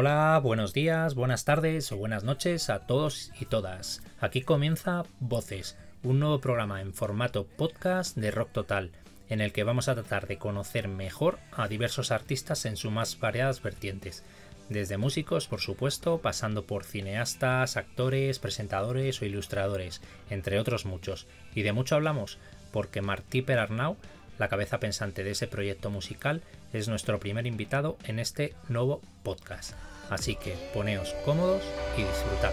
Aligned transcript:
Hola, 0.00 0.38
buenos 0.40 0.72
días, 0.72 1.16
buenas 1.16 1.44
tardes 1.44 1.90
o 1.90 1.96
buenas 1.96 2.22
noches 2.22 2.70
a 2.70 2.86
todos 2.86 3.32
y 3.40 3.46
todas. 3.46 4.00
Aquí 4.20 4.42
comienza 4.42 5.02
Voces, 5.18 5.76
un 6.04 6.20
nuevo 6.20 6.38
programa 6.40 6.80
en 6.80 6.94
formato 6.94 7.48
podcast 7.48 8.16
de 8.16 8.30
Rock 8.30 8.52
Total, 8.52 8.92
en 9.28 9.40
el 9.40 9.52
que 9.52 9.64
vamos 9.64 9.88
a 9.88 9.94
tratar 9.94 10.28
de 10.28 10.38
conocer 10.38 10.86
mejor 10.86 11.40
a 11.50 11.66
diversos 11.66 12.12
artistas 12.12 12.64
en 12.64 12.76
sus 12.76 12.92
más 12.92 13.18
variadas 13.18 13.60
vertientes. 13.60 14.22
Desde 14.68 14.98
músicos, 14.98 15.48
por 15.48 15.60
supuesto, 15.60 16.18
pasando 16.18 16.64
por 16.64 16.84
cineastas, 16.84 17.76
actores, 17.76 18.38
presentadores 18.38 19.20
o 19.20 19.24
ilustradores, 19.24 20.00
entre 20.30 20.60
otros 20.60 20.86
muchos. 20.86 21.26
Y 21.56 21.62
de 21.62 21.72
mucho 21.72 21.96
hablamos, 21.96 22.38
porque 22.70 23.02
Martí 23.02 23.42
Perarnau 23.42 23.96
la 24.38 24.48
cabeza 24.48 24.78
pensante 24.78 25.24
de 25.24 25.32
ese 25.32 25.46
proyecto 25.46 25.90
musical, 25.90 26.42
es 26.72 26.88
nuestro 26.88 27.18
primer 27.18 27.46
invitado 27.46 27.98
en 28.04 28.18
este 28.18 28.54
nuevo 28.68 29.02
podcast. 29.22 29.74
Así 30.10 30.36
que 30.36 30.56
poneos 30.72 31.14
cómodos 31.24 31.62
y 31.96 32.02
disfrutad. 32.02 32.52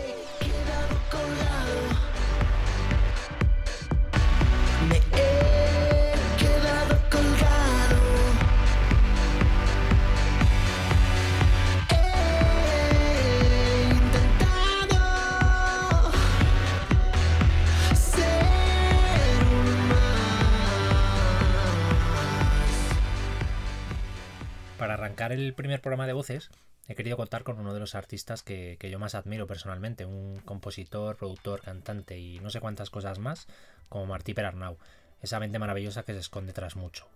el 25.32 25.54
primer 25.54 25.82
programa 25.82 26.08
de 26.08 26.13
voces, 26.13 26.49
he 26.88 26.96
querido 26.96 27.18
contar 27.18 27.44
con 27.44 27.60
uno 27.60 27.74
de 27.74 27.80
los 27.80 27.96
artistas 27.96 28.44
que, 28.44 28.78
yo 28.80 29.00
más 29.00 29.16
admiro 29.16 29.48
personalmente, 29.48 30.05
un 30.05 30.40
compositor, 30.46 31.18
productor, 31.18 31.62
cantante 31.62 32.18
y 32.18 32.40
no 32.40 32.50
sé 32.50 32.60
cuántas 32.60 32.90
cosas 32.90 33.20
más, 33.20 33.48
como 33.90 34.05
Martí 34.05 34.34
Perarnau, 34.34 34.77
esa 35.22 35.40
mente 35.40 35.60
maravillosa 35.60 36.04
que 36.04 36.14
se 36.14 36.20
esconde 36.20 36.54
tras 36.54 36.76
mucho. 36.76 37.08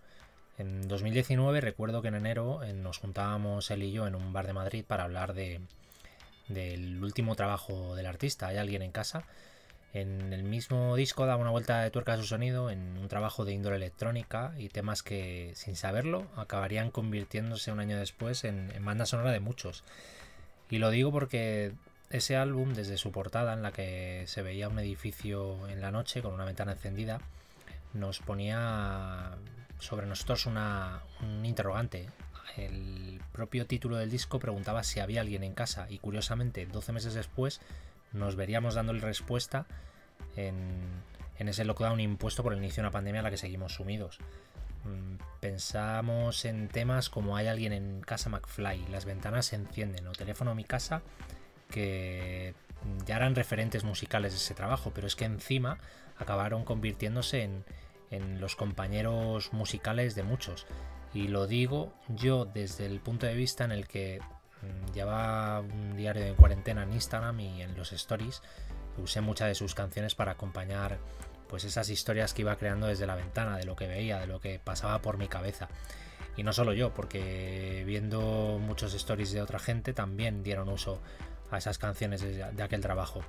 En 0.58 0.88
2019 0.88 1.62
recuerdo 1.62 2.02
que 2.02 2.10
en 2.10 2.16
enero 2.16 2.64
eh, 2.64 2.74
nos 2.74 2.98
juntábamos 2.98 3.72
él 3.72 3.84
y 3.84 3.92
yo 3.92 4.08
en 4.08 4.16
un 4.16 4.34
bar 4.34 4.48
de 4.48 4.54
Madrid 4.54 4.84
para 4.86 5.04
hablar 5.04 5.34
de, 5.34 5.62
del 6.50 7.02
último 7.04 7.36
trabajo 7.36 7.96
del 7.96 8.08
artista, 8.08 8.48
¿Hay 8.48 8.58
alguien 8.58 8.82
en 8.82 8.92
casa? 8.92 9.24
En 9.94 10.34
el 10.34 10.44
mismo 10.44 10.96
disco 10.96 11.26
da 11.26 11.36
una 11.36 11.50
vuelta 11.50 11.82
de 11.82 11.90
tuerca 11.90 12.14
a 12.14 12.18
su 12.18 12.24
sonido 12.24 12.70
en 12.70 12.98
un 12.98 13.08
trabajo 13.08 13.44
de 13.44 13.54
índole 13.54 13.78
electrónica 13.78 14.54
y 14.58 14.70
temas 14.70 15.02
que, 15.02 15.52
sin 15.56 15.76
saberlo, 15.76 16.28
acabarían 16.36 16.92
convirtiéndose 16.92 17.72
un 17.72 17.80
año 17.80 17.98
después 17.98 18.44
en, 18.44 18.72
banda 18.86 19.08
sonora 19.08 19.32
de 19.32 19.40
muchos. 19.40 19.84
Y 20.70 20.78
lo 20.78 20.92
digo 20.92 21.12
porque 21.12 21.74
ese 22.12 22.36
álbum, 22.36 22.76
desde 22.76 22.98
su 22.98 23.12
portada 23.12 23.54
en 23.54 23.64
la 23.64 23.72
que 23.72 24.26
se 24.28 24.44
veía 24.44 24.70
un 24.70 24.78
edificio 24.78 25.68
en 25.70 25.82
la 25.82 25.90
noche 25.90 26.22
con 26.22 26.34
una 26.34 26.46
ventana 26.46 26.74
encendida, 26.74 27.20
nos 27.94 28.20
ponía 28.20 29.32
sobre 29.80 30.06
nosotros 30.06 30.46
una, 30.46 31.02
un 31.24 31.44
interrogante. 31.48 32.06
El 32.58 33.22
propio 33.32 33.66
título 33.66 33.98
del 33.98 34.12
disco 34.12 34.38
preguntaba 34.38 34.84
si 34.84 35.00
había 35.00 35.22
alguien 35.22 35.44
en 35.44 35.56
casa 35.56 35.88
y 35.90 35.98
curiosamente 35.98 36.68
12 36.68 36.92
meses 36.94 37.16
después 37.16 37.60
nos 38.14 38.36
veríamos 38.36 38.76
dándole 38.76 39.00
respuesta 39.02 39.66
en, 40.36 40.68
ese 41.38 41.66
lockdown 41.66 42.00
impuesto 42.00 42.44
por 42.44 42.54
el 42.54 42.60
inicio 42.60 42.82
de 42.82 42.88
una 42.88 42.92
pandemia 42.92 43.22
a 43.22 43.24
la 43.24 43.32
que 43.32 43.38
seguimos 43.38 43.74
sumidos. 43.74 44.20
Mm, 44.84 45.16
pensamos 45.40 46.46
en 46.46 46.68
temas 46.68 47.10
como 47.10 47.38
hay 47.38 47.48
alguien 47.48 47.74
en 47.74 48.02
casa 48.02 48.30
McFly, 48.30 48.88
las 48.88 49.06
ventanas 49.06 49.48
se 49.48 49.56
encienden 49.56 50.08
o 50.08 50.12
teléfono 50.12 50.52
a 50.52 50.56
mi 50.56 50.64
casa 50.64 51.02
que 51.70 52.54
ya 53.06 53.18
eran 53.18 53.36
referentes 53.36 53.84
musicales 53.84 54.32
de 54.32 54.38
ese 54.38 54.54
trabajo, 54.54 54.92
pero 54.94 55.08
es 55.08 55.16
que 55.16 55.26
encima 55.26 55.78
acabaron 56.18 56.64
convirtiéndose 56.66 57.44
en, 57.44 57.64
en 58.10 58.40
los 58.40 58.56
compañeros 58.56 59.54
musicales 59.54 60.16
de 60.16 60.24
muchos. 60.24 60.66
Y 61.14 61.28
lo 61.28 61.48
digo 61.48 61.94
yo 62.08 62.46
desde 62.46 62.86
el 62.86 63.00
punto 63.00 63.26
de 63.26 63.34
vista 63.34 63.64
en 63.64 63.72
el 63.72 63.88
que 63.88 64.20
lleva 64.94 65.60
un 65.62 65.96
diario 65.96 66.24
de 66.24 66.34
cuarentena 66.34 66.84
en 66.84 66.94
Instagram 66.94 67.40
y 67.40 67.62
en 67.62 67.76
los 67.78 67.92
stories 67.94 68.42
usé 68.98 69.22
muchas 69.22 69.48
de 69.48 69.56
sus 69.56 69.76
canciones 69.76 70.16
para 70.16 70.34
acompañar 70.34 71.00
pues 71.48 71.64
esas 71.64 71.90
historias 71.90 72.34
que 72.34 72.44
iba 72.44 72.56
creando 72.58 72.88
desde 72.88 73.08
la 73.08 73.16
ventana, 73.16 73.58
de 73.58 73.66
lo 73.66 73.76
que 73.76 73.88
veía, 73.88 74.20
de 74.20 74.28
lo 74.28 74.40
que 74.40 74.60
pasaba 74.60 75.02
por 75.02 75.18
mi 75.18 75.28
cabeza. 75.28 75.68
Y 76.38 76.44
no 76.44 76.54
solo 76.54 76.74
yo, 76.74 76.94
porque 76.94 77.84
viendo 77.86 78.60
muchos 78.62 78.94
stories 78.94 79.32
de 79.32 79.42
otra 79.42 79.58
gente 79.60 79.94
también 79.94 80.44
dieron 80.44 80.70
uso 80.70 81.02
a 81.50 81.58
esas 81.58 81.80
canciones 81.80 82.22
de, 82.22 82.64
aquel 82.64 82.82
trabajo. 82.82 83.22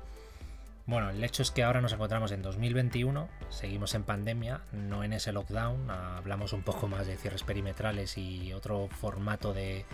Bueno, 0.86 1.10
el 1.10 1.22
hecho 1.24 1.42
es 1.42 1.50
que 1.50 1.62
ahora 1.62 1.80
nos 1.80 1.92
encontramos 1.92 2.30
en 2.32 2.42
2021, 2.42 3.28
seguimos 3.48 3.94
en 3.94 4.02
pandemia, 4.02 4.60
no 4.72 5.02
en 5.02 5.12
ese 5.12 5.32
lockdown, 5.32 5.90
hablamos 5.90 6.52
un 6.52 6.62
poco 6.62 6.88
más 6.88 7.06
de 7.06 7.16
cierres 7.16 7.42
perimetrales 7.42 8.18
y 8.18 8.52
otro 8.52 8.88
formato 8.88 9.54
de, 9.54 9.86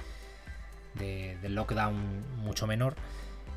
de, 0.98 1.38
lockdown 1.48 2.24
mucho 2.38 2.66
menor, 2.66 2.94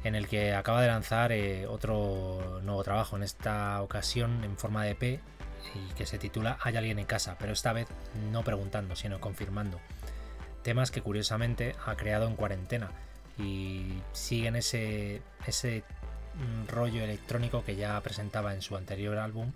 en 0.03 0.15
el 0.15 0.27
que 0.27 0.53
acaba 0.53 0.81
de 0.81 0.87
lanzar 0.87 1.31
eh, 1.31 1.67
otro 1.67 2.61
nuevo 2.63 2.83
trabajo, 2.83 3.17
en 3.17 3.23
esta 3.23 3.81
ocasión 3.81 4.43
en 4.43 4.57
forma 4.57 4.83
de 4.83 4.91
EP, 4.91 5.19
y 5.75 5.93
que 5.93 6.05
se 6.05 6.17
titula 6.17 6.57
Hay 6.61 6.77
alguien 6.77 6.99
en 6.99 7.05
casa, 7.05 7.35
pero 7.39 7.53
esta 7.53 7.73
vez 7.73 7.87
no 8.31 8.43
preguntando, 8.43 8.95
sino 8.95 9.19
confirmando. 9.19 9.79
Temas 10.63 10.91
que 10.91 11.01
curiosamente 11.01 11.75
ha 11.85 11.95
creado 11.95 12.27
en 12.27 12.35
cuarentena 12.35 12.91
y 13.37 14.01
siguen 14.11 14.55
ese, 14.55 15.21
ese 15.45 15.83
mm, 16.35 16.67
rollo 16.67 17.03
electrónico 17.03 17.63
que 17.63 17.75
ya 17.75 17.99
presentaba 18.01 18.53
en 18.53 18.61
su 18.61 18.75
anterior 18.75 19.17
álbum, 19.17 19.51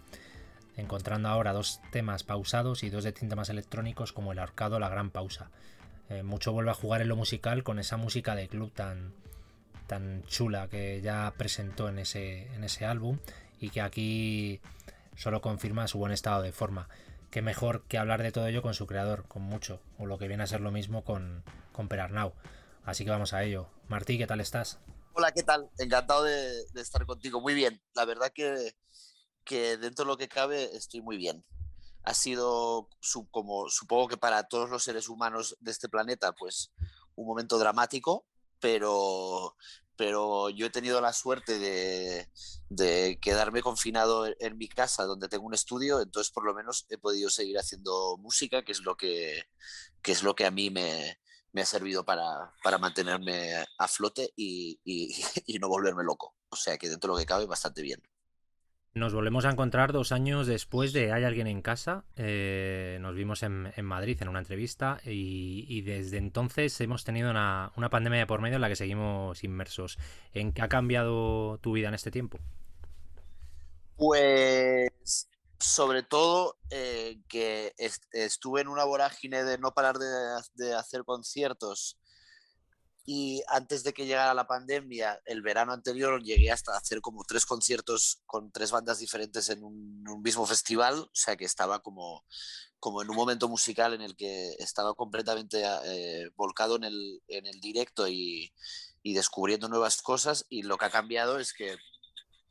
encontrando 0.78 1.30
ahora 1.30 1.54
dos 1.54 1.82
temas 1.92 2.24
pausados 2.24 2.84
y 2.84 2.90
dos 2.90 3.04
de 3.04 3.12
tinte 3.12 3.36
más 3.36 3.50
electrónicos 3.50 4.14
como 4.14 4.32
el 4.32 4.40
arcado 4.40 4.80
La 4.80 4.90
Gran 4.90 5.10
Pausa. 5.10 5.50
Eh, 6.10 6.24
mucho 6.24 6.52
vuelve 6.52 6.72
a 6.72 6.76
jugar 6.76 7.02
en 7.02 7.08
lo 7.08 7.16
musical 7.16 7.64
con 7.64 7.80
esa 7.80 7.98
música 7.98 8.36
de 8.36 8.48
club 8.48 8.72
tan, 8.74 9.14
tan 9.88 10.24
chula 10.26 10.68
que 10.68 11.02
ya 11.02 11.34
presentó 11.38 11.88
en 11.88 12.00
ese, 12.00 12.48
en 12.54 12.64
ese 12.64 12.86
álbum 12.86 13.20
y 13.60 13.70
que 13.70 13.82
aquí 13.82 14.60
solo 15.16 15.42
confirma 15.42 15.88
su 15.88 15.98
buen 15.98 16.12
estado 16.12 16.42
de 16.42 16.52
forma. 16.52 16.90
Qué 17.32 17.42
mejor 17.42 17.84
que 17.88 17.98
hablar 17.98 18.22
de 18.22 18.32
todo 18.32 18.48
ello 18.48 18.62
con 18.62 18.74
su 18.74 18.86
creador, 18.86 19.26
con 19.28 19.42
mucho, 19.42 19.80
o 19.98 20.06
lo 20.06 20.18
que 20.18 20.28
viene 20.28 20.44
a 20.44 20.48
ser 20.48 20.62
lo 20.62 20.72
mismo 20.72 21.04
con, 21.04 21.44
con 21.72 21.88
Perarnau. 21.88 22.34
Así 22.86 23.06
que 23.06 23.12
vamos 23.12 23.34
a 23.34 23.44
ello. 23.44 23.70
Martí, 23.88 24.18
¿qué 24.18 24.28
tal 24.28 24.42
estás? 24.42 24.80
Hola, 25.14 25.32
¿qué 25.32 25.42
tal? 25.42 25.70
Encantado 25.78 26.24
de, 26.24 26.64
estar 26.76 27.06
contigo. 27.06 27.40
Muy 27.40 27.54
bien. 27.54 27.82
La 27.96 28.06
verdad 28.06 28.32
que, 28.34 28.76
que 29.46 29.78
dentro 29.78 30.06
de 30.06 30.10
lo 30.10 30.18
que 30.18 30.28
cabe 30.28 30.76
estoy 30.76 31.02
muy 31.02 31.18
bien 31.18 31.44
ha 32.04 32.14
sido, 32.14 32.90
como 33.32 33.70
supongo 33.70 34.10
que 34.10 34.18
para 34.18 34.44
todos 34.44 34.70
los 34.70 34.84
seres 34.84 35.08
humanos 35.08 35.58
de 35.60 35.72
este 35.72 35.90
planeta, 35.90 36.34
pues 36.34 36.72
un 37.16 37.28
momento 37.28 37.58
dramático, 37.58 38.26
pero, 38.60 39.56
pero 39.96 40.50
yo 40.50 40.66
he 40.66 40.70
tenido 40.70 41.00
la 41.02 41.14
suerte 41.14 41.60
de, 41.60 43.20
quedarme 43.22 43.62
confinado 43.62 44.26
en 44.40 44.58
mi 44.58 44.68
casa 44.68 45.06
donde 45.06 45.30
tengo 45.30 45.46
un 45.46 45.54
estudio, 45.54 46.02
entonces 46.02 46.32
por 46.32 46.46
lo 46.46 46.54
menos 46.54 46.86
he 46.90 46.98
podido 46.98 47.30
seguir 47.30 47.58
haciendo 47.58 48.18
música, 48.18 48.64
que 48.64 48.74
es 48.74 48.82
lo 48.82 48.98
que, 48.98 49.46
es 50.04 50.24
lo 50.24 50.36
que 50.36 50.46
a 50.46 50.52
mí 50.52 50.70
me, 50.70 51.20
ha 51.56 51.66
servido 51.66 52.04
para, 52.04 52.54
mantenerme 52.80 53.66
a 53.78 53.88
flote 53.88 54.34
y, 54.36 54.80
y 55.46 55.60
no 55.60 55.70
volverme 55.70 56.04
loco. 56.04 56.36
O 56.50 56.56
sea 56.56 56.78
que 56.78 56.90
dentro 56.90 57.14
de 57.14 57.14
lo 57.14 57.20
que 57.20 57.26
cabe 57.26 57.46
bastante 57.46 57.82
bien. 57.82 58.02
Nos 58.96 59.12
volvemos 59.12 59.46
a 59.46 59.50
encontrar 59.50 59.92
dos 59.92 60.12
años 60.12 60.46
después 60.46 60.94
de 60.94 61.12
Hay 61.12 61.24
alguien 61.24 61.48
en 61.48 61.64
casa. 61.64 62.04
Eh, 62.16 63.00
nos 63.02 63.16
vimos 63.16 63.42
en, 63.42 63.74
Madrid 63.84 64.22
en 64.22 64.28
una 64.28 64.38
entrevista 64.38 65.02
y, 65.04 65.82
desde 65.82 66.18
entonces 66.18 66.80
hemos 66.80 67.04
tenido 67.04 67.32
una, 67.32 67.72
pandemia 67.90 68.20
de 68.20 68.28
por 68.28 68.40
medio 68.40 68.58
en 68.58 68.62
la 68.62 68.70
que 68.70 68.76
seguimos 68.76 69.44
inmersos. 69.44 69.98
¿En 70.32 70.54
qué 70.54 70.62
ha 70.62 70.70
cambiado 70.70 71.58
tu 71.58 71.72
vida 71.72 71.88
en 71.88 71.96
este 71.96 72.12
tiempo? 72.12 72.38
Pues 73.96 75.28
sobre 75.58 76.04
todo 76.04 76.58
eh, 76.70 77.18
que 77.28 77.74
estuve 78.12 78.62
en 78.62 78.68
una 78.68 78.84
vorágine 78.84 79.44
de 79.44 79.58
no 79.58 79.74
parar 79.74 79.98
de 79.98 80.76
hacer 80.76 81.04
conciertos 81.04 81.98
y 83.06 83.44
antes 83.48 83.84
de 83.84 83.94
que 83.94 84.06
llegara 84.06 84.34
la 84.34 84.48
pandemia, 84.48 85.22
el 85.26 85.42
verano 85.42 85.74
anterior 85.74 86.24
llegué 86.24 86.52
hasta 86.52 86.78
hacer 86.78 87.02
como 87.02 87.26
tres 87.26 87.46
conciertos 87.46 88.22
con 88.26 88.52
tres 88.52 88.72
bandas 88.72 89.00
diferentes 89.00 89.50
en 89.50 89.64
un, 89.64 90.04
mismo 90.22 90.46
festival, 90.46 91.00
o 91.00 91.10
sea 91.12 91.36
que 91.36 91.44
estaba 91.44 91.80
como, 91.80 92.24
como 92.80 93.02
en 93.02 93.10
un 93.10 93.16
momento 93.16 93.50
musical 93.50 93.94
en 93.94 94.02
el 94.02 94.16
que 94.16 94.52
estaba 94.60 94.94
completamente 94.94 95.64
eh, 95.86 96.30
volcado 96.38 96.78
en 96.78 96.86
el, 96.86 97.22
en 97.28 97.46
el 97.46 97.60
directo 97.60 98.08
y, 98.08 98.54
y, 99.02 99.14
descubriendo 99.14 99.68
nuevas 99.68 100.02
cosas 100.02 100.46
y 100.50 100.64
lo 100.64 100.78
que 100.78 100.86
ha 100.86 100.90
cambiado 100.90 101.40
es 101.40 101.52
que, 101.52 101.76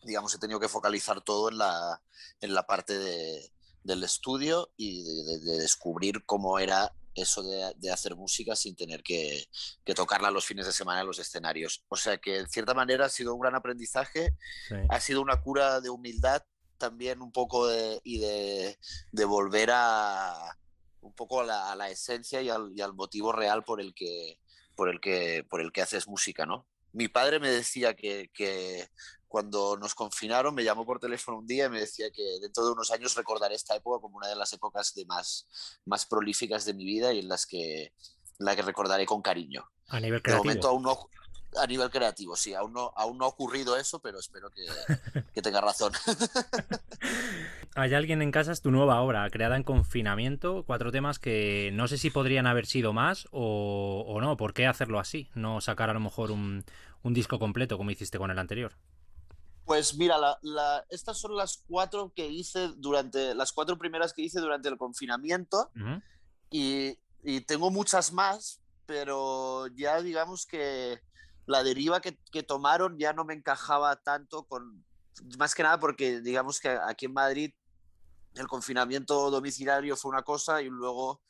digamos, 0.02 0.34
he 0.34 0.38
tenido 0.38 0.60
que 0.60 0.68
focalizar 0.68 1.22
todo 1.22 1.48
en 1.48 1.56
la, 1.56 2.02
en 2.42 2.52
la 2.52 2.66
parte 2.66 2.98
de, 2.98 3.52
del 3.84 4.04
estudio 4.04 4.70
y 4.76 5.02
de 5.02 5.58
descubrir 5.58 6.26
cómo 6.26 6.58
era 6.58 6.92
eso 7.14 7.42
de, 7.42 7.90
hacer 7.90 8.16
música 8.16 8.56
sin 8.56 8.74
tener 8.74 9.02
que, 9.02 9.48
tocarla 9.94 10.30
los 10.30 10.44
fines 10.44 10.66
de 10.66 10.72
semana 10.72 11.00
en 11.00 11.06
los 11.06 11.18
escenarios. 11.18 11.84
O 11.88 11.96
sea 11.96 12.18
que 12.18 12.38
en 12.38 12.48
cierta 12.48 12.74
manera 12.74 13.06
ha 13.06 13.10
sido 13.10 13.34
un 13.34 13.40
gran 13.40 13.54
aprendizaje, 13.54 14.36
ha 14.88 15.00
sido 15.00 15.20
una 15.20 15.40
cura 15.40 15.80
de 15.80 15.90
humildad 15.90 16.42
también 16.78 17.22
un 17.22 17.30
poco 17.30 17.68
de, 17.68 18.00
y 18.02 18.18
de, 18.18 19.24
volver 19.24 19.70
a 19.72 20.58
un 21.00 21.12
poco 21.14 21.40
a 21.40 21.76
la, 21.76 21.90
esencia 21.90 22.42
y 22.42 22.50
al, 22.50 22.94
motivo 22.94 23.32
real 23.32 23.62
por 23.62 23.80
el 23.80 23.94
que 23.94 24.38
por 24.74 24.88
el 24.88 25.00
que 25.00 25.44
por 25.48 25.60
el 25.60 25.70
que 25.70 25.82
haces 25.82 26.08
música, 26.08 26.46
¿no? 26.46 26.66
Mi 26.92 27.08
padre 27.08 27.40
me 27.40 27.50
decía 27.50 27.94
que, 27.94 28.30
que 28.34 28.88
cuando 29.32 29.78
nos 29.78 29.94
confinaron, 29.94 30.54
me 30.54 30.62
llamó 30.62 30.84
por 30.84 31.00
teléfono 31.00 31.38
un 31.38 31.46
día 31.46 31.64
y 31.64 31.70
me 31.70 31.80
decía 31.80 32.10
que 32.10 32.38
dentro 32.42 32.66
de 32.66 32.72
unos 32.72 32.90
años 32.90 33.14
recordaré 33.14 33.54
esta 33.54 33.74
época 33.74 33.98
como 34.02 34.18
una 34.18 34.28
de 34.28 34.36
las 34.36 34.52
épocas 34.52 34.92
de 34.94 35.06
más, 35.06 35.48
más 35.86 36.04
prolíficas 36.04 36.66
de 36.66 36.74
mi 36.74 36.84
vida 36.84 37.14
y 37.14 37.20
en 37.20 37.28
las 37.28 37.46
que, 37.46 37.94
la 38.38 38.54
que 38.54 38.60
recordaré 38.60 39.06
con 39.06 39.22
cariño. 39.22 39.64
A 39.88 40.00
nivel 40.00 40.20
creativo. 40.20 40.42
De 40.42 40.48
momento 40.48 40.68
aún 40.68 40.82
no, 40.82 41.08
a 41.56 41.66
nivel 41.66 41.88
creativo, 41.88 42.36
sí, 42.36 42.52
aún 42.52 42.74
no, 42.74 42.92
aún 42.94 43.16
no 43.16 43.24
ha 43.24 43.28
ocurrido 43.28 43.78
eso, 43.78 44.02
pero 44.02 44.18
espero 44.18 44.50
que, 44.50 44.66
que 45.34 45.40
tenga 45.40 45.62
razón. 45.62 45.94
Hay 47.74 47.94
alguien 47.94 48.20
en 48.20 48.32
casa, 48.32 48.52
es 48.52 48.60
tu 48.60 48.70
nueva 48.70 49.00
obra, 49.00 49.30
creada 49.30 49.56
en 49.56 49.62
confinamiento, 49.62 50.62
cuatro 50.66 50.92
temas 50.92 51.18
que 51.18 51.70
no 51.72 51.88
sé 51.88 51.96
si 51.96 52.10
podrían 52.10 52.46
haber 52.46 52.66
sido 52.66 52.92
más 52.92 53.28
o, 53.30 54.04
o 54.06 54.20
no. 54.20 54.36
¿Por 54.36 54.52
qué 54.52 54.66
hacerlo 54.66 55.00
así? 55.00 55.30
No 55.34 55.62
sacar 55.62 55.88
a 55.88 55.94
lo 55.94 56.00
mejor 56.00 56.32
un, 56.32 56.66
un 57.02 57.14
disco 57.14 57.38
completo 57.38 57.78
como 57.78 57.90
hiciste 57.90 58.18
con 58.18 58.30
el 58.30 58.38
anterior. 58.38 58.74
Pues 59.64 59.96
mira, 59.96 60.16
estas 60.90 61.18
son 61.18 61.36
las 61.36 61.62
cuatro 61.68 62.12
que 62.14 62.26
hice 62.26 62.68
durante, 62.76 63.34
las 63.34 63.52
cuatro 63.52 63.78
primeras 63.78 64.12
que 64.12 64.22
hice 64.22 64.40
durante 64.40 64.68
el 64.68 64.76
confinamiento 64.76 65.70
y, 66.50 66.98
tengo 67.46 67.70
muchas 67.70 68.12
más, 68.12 68.60
pero 68.86 69.68
ya 69.68 70.02
digamos 70.02 70.44
que 70.44 71.00
la 71.46 71.62
deriva 71.62 72.00
que, 72.00 72.18
que, 72.32 72.42
tomaron 72.42 72.98
ya 72.98 73.12
no 73.12 73.24
me 73.24 73.34
encajaba 73.34 73.94
tanto 73.96 74.44
con, 74.44 74.84
más 75.38 75.54
que 75.54 75.62
nada 75.62 75.78
porque 75.78 76.20
digamos 76.20 76.58
que 76.58 76.68
aquí 76.68 77.06
en 77.06 77.12
Madrid 77.12 77.52
el 78.34 78.48
confinamiento 78.48 79.30
domiciliario 79.30 79.96
fue 79.96 80.10
una 80.10 80.22
cosa 80.22 80.62
y 80.62 80.68
luego 80.68 81.20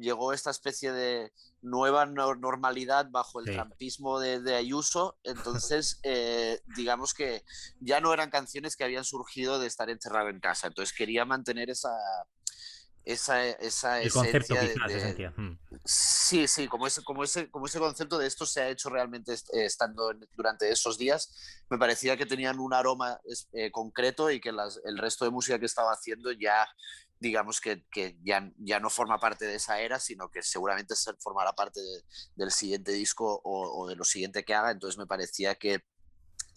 llegó 0.00 0.32
esta 0.32 0.50
especie 0.50 0.92
de 0.92 1.32
nueva 1.62 2.06
normalidad 2.06 3.08
bajo 3.10 3.40
el 3.40 3.46
trampismo 3.46 4.18
de, 4.20 4.54
Ayuso. 4.54 5.18
Entonces, 5.22 6.00
eh, 6.02 6.60
digamos 6.76 7.14
que 7.14 7.44
ya 7.80 8.00
no 8.00 8.12
eran 8.12 8.30
canciones 8.30 8.76
que 8.76 8.84
habían 8.84 9.04
surgido 9.04 9.58
de 9.58 9.66
estar 9.66 9.90
encerrado 9.90 10.28
en 10.28 10.40
casa. 10.40 10.66
Entonces, 10.66 10.96
quería 10.96 11.24
mantener 11.24 11.70
esa, 11.70 11.90
esa, 13.04 13.48
esa 13.48 14.02
el 14.02 14.12
concepto 14.12 14.54
de, 14.54 15.32
hmm. 15.36 15.58
Sí, 15.84 16.46
sí, 16.46 16.68
como 16.68 16.86
ese, 16.86 17.02
como, 17.02 17.24
ese, 17.24 17.50
como 17.50 17.66
ese 17.66 17.78
concepto 17.78 18.18
de 18.18 18.26
esto 18.26 18.46
se 18.46 18.60
ha 18.60 18.68
hecho 18.68 18.90
realmente 18.90 19.34
estando 19.52 20.12
durante 20.36 20.70
esos 20.70 20.98
días, 20.98 21.64
me 21.70 21.78
parecía 21.78 22.16
que 22.16 22.26
tenían 22.26 22.58
un 22.58 22.74
aroma 22.74 23.20
eh, 23.52 23.70
concreto 23.70 24.30
y 24.30 24.40
que 24.40 24.50
el 24.50 24.98
resto 24.98 25.24
de 25.24 25.30
música 25.30 25.58
que 25.58 25.66
estaba 25.66 25.92
haciendo 25.92 26.30
ya 26.32 26.68
digamos 27.20 27.60
que, 27.60 27.86
que, 27.90 28.18
ya, 28.22 28.50
ya 28.56 28.80
no 28.80 28.88
forma 28.88 29.20
parte 29.20 29.44
de 29.44 29.54
esa 29.54 29.78
era, 29.80 30.00
sino 30.00 30.30
que 30.30 30.42
seguramente 30.42 30.94
formará 31.18 31.52
parte 31.52 31.80
del 32.34 32.50
siguiente 32.50 32.92
disco 32.92 33.40
o, 33.44 33.86
de 33.88 33.94
lo 33.94 34.04
siguiente 34.04 34.42
que 34.42 34.54
haga. 34.54 34.70
Entonces 34.70 34.98
me 34.98 35.06
parecía 35.06 35.54
que 35.54 35.84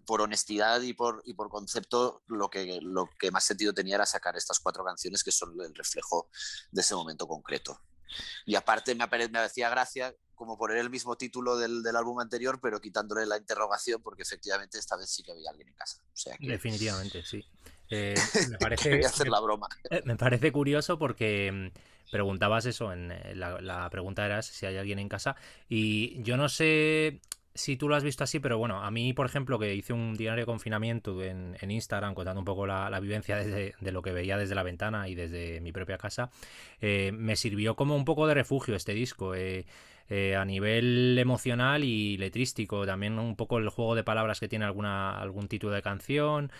por 0.06 0.22
honestidad 0.22 0.82
y 0.82 0.94
por, 0.94 1.22
y 1.26 1.34
por 1.34 1.50
concepto 1.50 2.24
lo 2.28 2.50
que, 2.50 2.80
lo 2.82 3.10
que 3.20 3.30
más 3.30 3.44
sentido 3.44 3.74
tenía 3.74 3.96
era 3.96 4.06
sacar 4.06 4.38
estas 4.38 4.60
cuatro 4.60 4.84
canciones 4.86 5.24
que 5.24 5.32
son 5.32 5.54
el 5.62 5.76
reflejo 5.76 6.30
de 6.72 6.82
ese 6.82 6.96
momento 6.96 7.28
concreto. 7.28 7.80
Y 8.46 8.56
aparte 8.56 8.96
me, 8.96 9.06
me 9.30 9.40
hacía 9.40 9.70
gracia 9.70 10.16
como 10.34 10.58
poner 10.58 10.78
el 10.78 10.90
mismo 10.90 11.18
título 11.18 11.58
del, 11.58 11.84
del, 11.84 11.96
álbum 11.96 12.20
anterior, 12.20 12.60
pero 12.62 12.80
quitándole 12.80 13.26
la 13.26 13.38
interrogación, 13.38 14.02
porque 14.02 14.24
efectivamente 14.24 14.78
esta 14.78 14.96
vez 14.96 15.10
sí 15.10 15.24
que 15.24 15.32
había 15.32 15.50
alguien 15.50 15.70
en 15.70 15.76
casa. 15.76 16.02
O 16.14 16.18
sea 16.18 16.36
Definitivamente, 16.40 17.24
sí. 17.24 17.46
Eh, 17.90 18.16
me 18.52 18.58
parece, 18.58 19.00
hacer 19.06 19.28
la 19.30 19.40
broma. 19.40 19.68
Eh, 19.90 20.02
me 20.06 20.16
parece 20.16 20.52
curioso 20.52 20.98
porque 20.98 21.52
mm, 21.52 22.12
preguntabas 22.12 22.66
eso, 22.66 22.92
en 22.92 23.12
eh, 23.12 23.34
la, 23.36 23.90
pregunta 23.90 24.26
era 24.26 24.42
si 24.42 24.66
hay 24.66 24.78
alguien 24.78 25.00
en 25.00 25.10
casa 25.10 25.36
y 25.70 26.22
yo 26.24 26.38
no 26.38 26.50
sé 26.50 27.20
si 27.56 27.78
tú 27.78 27.88
lo 27.88 27.96
has 27.96 28.04
visto 28.04 28.24
así, 28.24 28.40
pero 28.40 28.58
bueno, 28.58 28.84
a 28.84 28.90
mí, 28.90 29.14
por 29.14 29.28
ejemplo, 29.28 29.60
que 29.60 29.76
hice 29.76 29.94
un 29.94 30.16
diario 30.16 30.42
de 30.42 30.46
confinamiento 30.48 31.22
en, 31.22 31.56
Instagram 31.62 32.16
contando 32.16 32.40
un 32.40 32.46
poco 32.46 32.66
la, 32.66 33.00
vivencia 33.00 33.38
de 33.38 33.92
lo 33.92 34.02
que 34.02 34.12
veía 34.12 34.38
desde 34.38 34.56
la 34.56 34.64
ventana 34.64 35.08
y 35.08 35.14
desde 35.14 35.62
mi 35.62 35.72
propia 35.72 36.00
casa, 36.00 36.32
me 36.82 37.36
sirvió 37.36 37.76
como 37.76 37.96
un 37.96 38.06
poco 38.06 38.26
de 38.26 38.34
refugio 38.34 38.76
este 38.76 38.96
disco. 38.96 39.34
a 39.34 40.46
nivel 40.46 41.16
emocional 41.20 41.84
y 41.84 42.18
letrístico, 42.18 42.88
también 42.88 43.20
un 43.20 43.36
poco 43.36 43.60
el 43.60 43.70
juego 43.70 43.94
de 43.94 44.04
palabras 44.04 44.40
que 44.40 44.48
tiene 44.48 44.66
alguna, 44.66 45.20
algún 45.20 45.48
título 45.48 45.74
de 45.74 45.84
canción, 45.84 46.52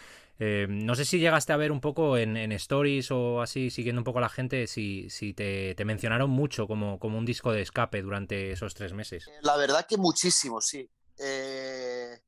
eh, 0.46 0.68
no 0.68 0.94
sé 0.94 1.06
si 1.06 1.20
llegaste 1.20 1.54
a 1.54 1.58
ver 1.58 1.72
un 1.72 1.80
poco 1.80 2.18
en, 2.18 2.52
stories 2.52 3.12
o 3.12 3.42
así, 3.42 3.70
siguiendo 3.70 4.02
un 4.02 4.04
poco 4.04 4.18
a 4.18 4.24
la 4.24 4.28
gente, 4.28 4.68
si, 4.68 5.10
si 5.10 5.34
te, 5.34 5.74
mencionaron 5.86 6.30
mucho 6.30 6.68
como, 6.68 7.00
como 7.00 7.18
un 7.18 7.26
disco 7.26 7.54
de 7.54 7.62
escape 7.62 8.02
durante 8.02 8.52
esos 8.52 8.74
tres 8.74 8.92
meses. 8.92 9.30
La 9.42 9.56
verdad 9.56 9.86
que 9.88 9.96
muchísimo, 9.96 10.60
sí. 10.60 10.92
Eh, 11.18 12.20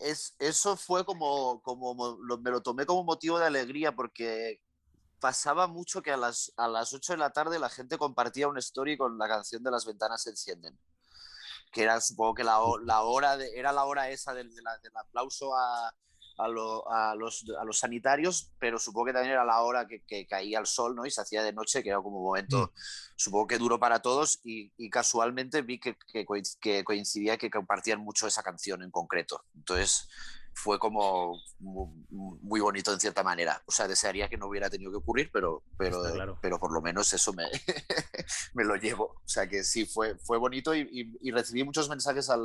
es, 0.00 0.34
eso 0.40 0.76
fue 0.76 1.04
como, 1.04 1.62
como 1.62 2.18
me 2.38 2.50
lo 2.50 2.62
tomé 2.62 2.84
como 2.84 3.04
motivo 3.04 3.38
de 3.38 3.46
alegría 3.46 3.94
porque 3.94 4.60
pasaba 5.20 5.68
mucho 5.68 6.02
que 6.02 6.10
a 6.10 6.16
las, 6.16 6.52
a 6.56 6.66
las 6.66 6.92
8 6.92 7.12
de 7.12 7.18
la 7.18 7.30
tarde 7.30 7.60
la 7.60 7.70
gente 7.70 7.96
compartía 7.96 8.48
una 8.48 8.58
story 8.58 8.96
con 8.96 9.18
la 9.18 9.28
canción 9.28 9.62
de 9.62 9.70
las 9.70 9.86
ventanas 9.86 10.22
se 10.22 10.30
encienden 10.30 10.76
que 11.72 11.82
era 11.84 12.00
supongo 12.00 12.34
que 12.34 12.44
la, 12.44 12.58
la 12.84 13.02
hora 13.02 13.36
era 13.54 13.72
la 13.72 13.84
hora 13.84 14.10
esa 14.10 14.34
del, 14.34 14.54
del 14.54 14.96
aplauso 14.96 15.56
a, 15.56 15.94
a, 16.38 16.48
los, 16.48 17.44
a 17.58 17.64
los 17.64 17.78
sanitarios, 17.78 18.50
pero 18.58 18.78
supongo 18.78 19.06
que 19.06 19.12
también 19.12 19.32
era 19.32 19.44
la 19.44 19.60
hora 19.62 19.86
que, 19.86 20.26
caía 20.26 20.58
el 20.58 20.66
sol, 20.66 20.94
¿no? 20.94 21.06
Y 21.06 21.10
se 21.10 21.20
hacía 21.20 21.42
de 21.42 21.52
noche, 21.52 21.82
que 21.82 21.90
era 21.90 22.00
como 22.00 22.18
un 22.18 22.24
momento, 22.24 22.66
mm. 22.66 22.78
supongo 23.16 23.46
que 23.46 23.58
duro 23.58 23.78
para 23.78 24.00
todos, 24.00 24.40
y, 24.44 24.70
casualmente 24.90 25.62
vi 25.62 25.78
que, 25.78 25.96
que, 26.12 26.84
coincidía 26.84 27.36
que 27.36 27.50
compartían 27.50 28.00
mucho 28.00 28.26
esa 28.26 28.42
canción 28.42 28.82
en 28.82 28.90
concreto. 28.90 29.44
Entonces, 29.54 30.08
fue 30.56 30.78
como 30.78 31.38
muy, 31.60 32.60
bonito 32.60 32.90
en 32.90 32.98
cierta 32.98 33.22
manera. 33.22 33.62
O 33.66 33.72
sea, 33.72 33.86
desearía 33.86 34.28
que 34.30 34.38
no 34.38 34.46
hubiera 34.46 34.70
tenido 34.70 34.90
que 34.90 34.96
ocurrir, 34.96 35.30
pero, 35.30 35.62
pero, 35.76 36.38
pero 36.40 36.58
por 36.58 36.72
lo 36.72 36.80
menos 36.80 37.12
eso 37.12 37.34
me, 37.34 37.44
me, 38.54 38.64
lo 38.64 38.74
llevo. 38.76 39.04
O 39.04 39.28
sea, 39.28 39.46
que 39.46 39.62
sí, 39.62 39.84
fue, 39.84 40.16
fue 40.16 40.38
bonito 40.38 40.74
y, 40.74 41.14
y, 41.20 41.30
recibí 41.30 41.62
muchos 41.62 41.90
mensajes 41.90 42.30
al, 42.30 42.42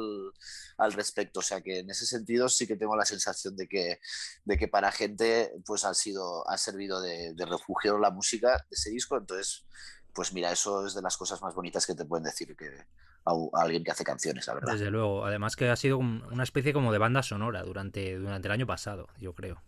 al, 0.77 0.91
respecto. 0.91 1.39
O 1.39 1.43
sea, 1.43 1.61
que 1.61 1.79
en 1.79 1.89
ese 1.89 2.05
sentido 2.05 2.49
sí 2.49 2.67
que 2.67 2.75
tengo 2.75 2.97
la 2.97 3.05
sensación 3.05 3.55
de 3.55 3.69
que, 3.69 4.01
de 4.43 4.57
que 4.57 4.67
para 4.67 4.91
gente 4.91 5.53
pues 5.65 5.85
ha, 5.85 5.93
sido, 5.93 6.47
ha 6.49 6.57
servido 6.57 6.99
de, 6.99 7.33
de 7.33 7.45
refugio 7.45 7.97
la 7.97 8.11
música 8.11 8.57
de 8.69 8.75
ese 8.75 8.89
disco. 8.89 9.15
Entonces, 9.15 9.65
pues 10.13 10.33
mira, 10.33 10.51
eso 10.51 10.85
es 10.85 10.93
de 10.93 11.01
las 11.01 11.15
cosas 11.15 11.41
más 11.41 11.55
bonitas 11.55 11.87
que 11.87 11.95
te 11.95 12.03
pueden 12.03 12.25
decir 12.25 12.57
que 12.57 12.87
a, 13.25 13.61
alguien 13.61 13.83
que 13.83 13.91
hace 13.91 14.03
canciones, 14.03 14.47
la 14.47 14.55
verdad. 14.55 14.73
Desde 14.73 14.91
luego, 14.91 15.25
además 15.25 15.55
que 15.55 15.69
ha 15.69 15.75
sido 15.75 15.97
una 15.97 16.43
especie 16.43 16.73
como 16.73 16.91
de 16.91 16.97
banda 16.97 17.23
sonora 17.23 17.63
durante, 17.63 18.17
durante 18.17 18.47
el 18.47 18.51
año 18.51 18.67
pasado, 18.67 19.07
yo 19.19 19.33
creo. 19.33 19.61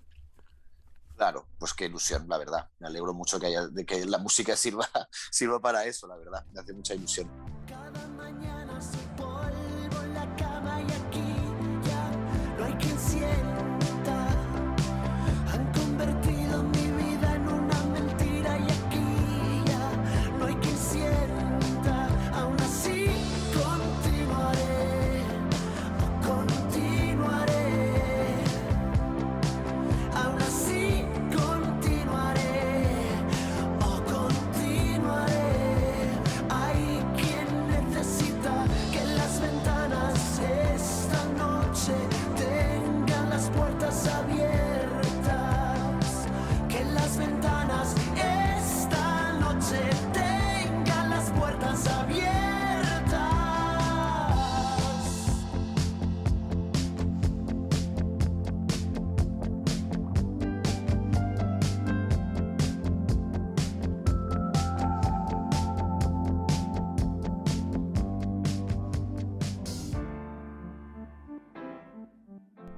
Claro, 1.15 1.45
pues 1.59 1.73
qué 1.73 1.85
ilusión, 1.85 2.27
la 2.27 2.37
verdad. 2.37 2.69
Me 2.79 2.87
alegro 2.87 3.13
mucho 3.13 3.39
que 3.39 3.47
haya, 3.47 3.67
de 3.67 3.85
que 3.85 4.05
la 4.05 4.17
música 4.17 4.55
sirva, 4.57 4.89
sirva 5.31 5.59
para 5.59 5.85
eso, 5.85 6.07
la 6.07 6.15
verdad. 6.15 6.45
Me 6.51 6.59
hace 6.59 6.73
mucha 6.73 6.95
ilusión. 6.95 7.29
Cada 7.67 8.07
mañana 8.09 8.79
la 10.13 10.35
cama 10.35 10.81
y 10.81 10.85
aquí 10.85 11.35
ya 11.87 12.11
no 12.57 12.65
hay 12.65 12.73
quien 12.73 12.95
las 12.95 13.52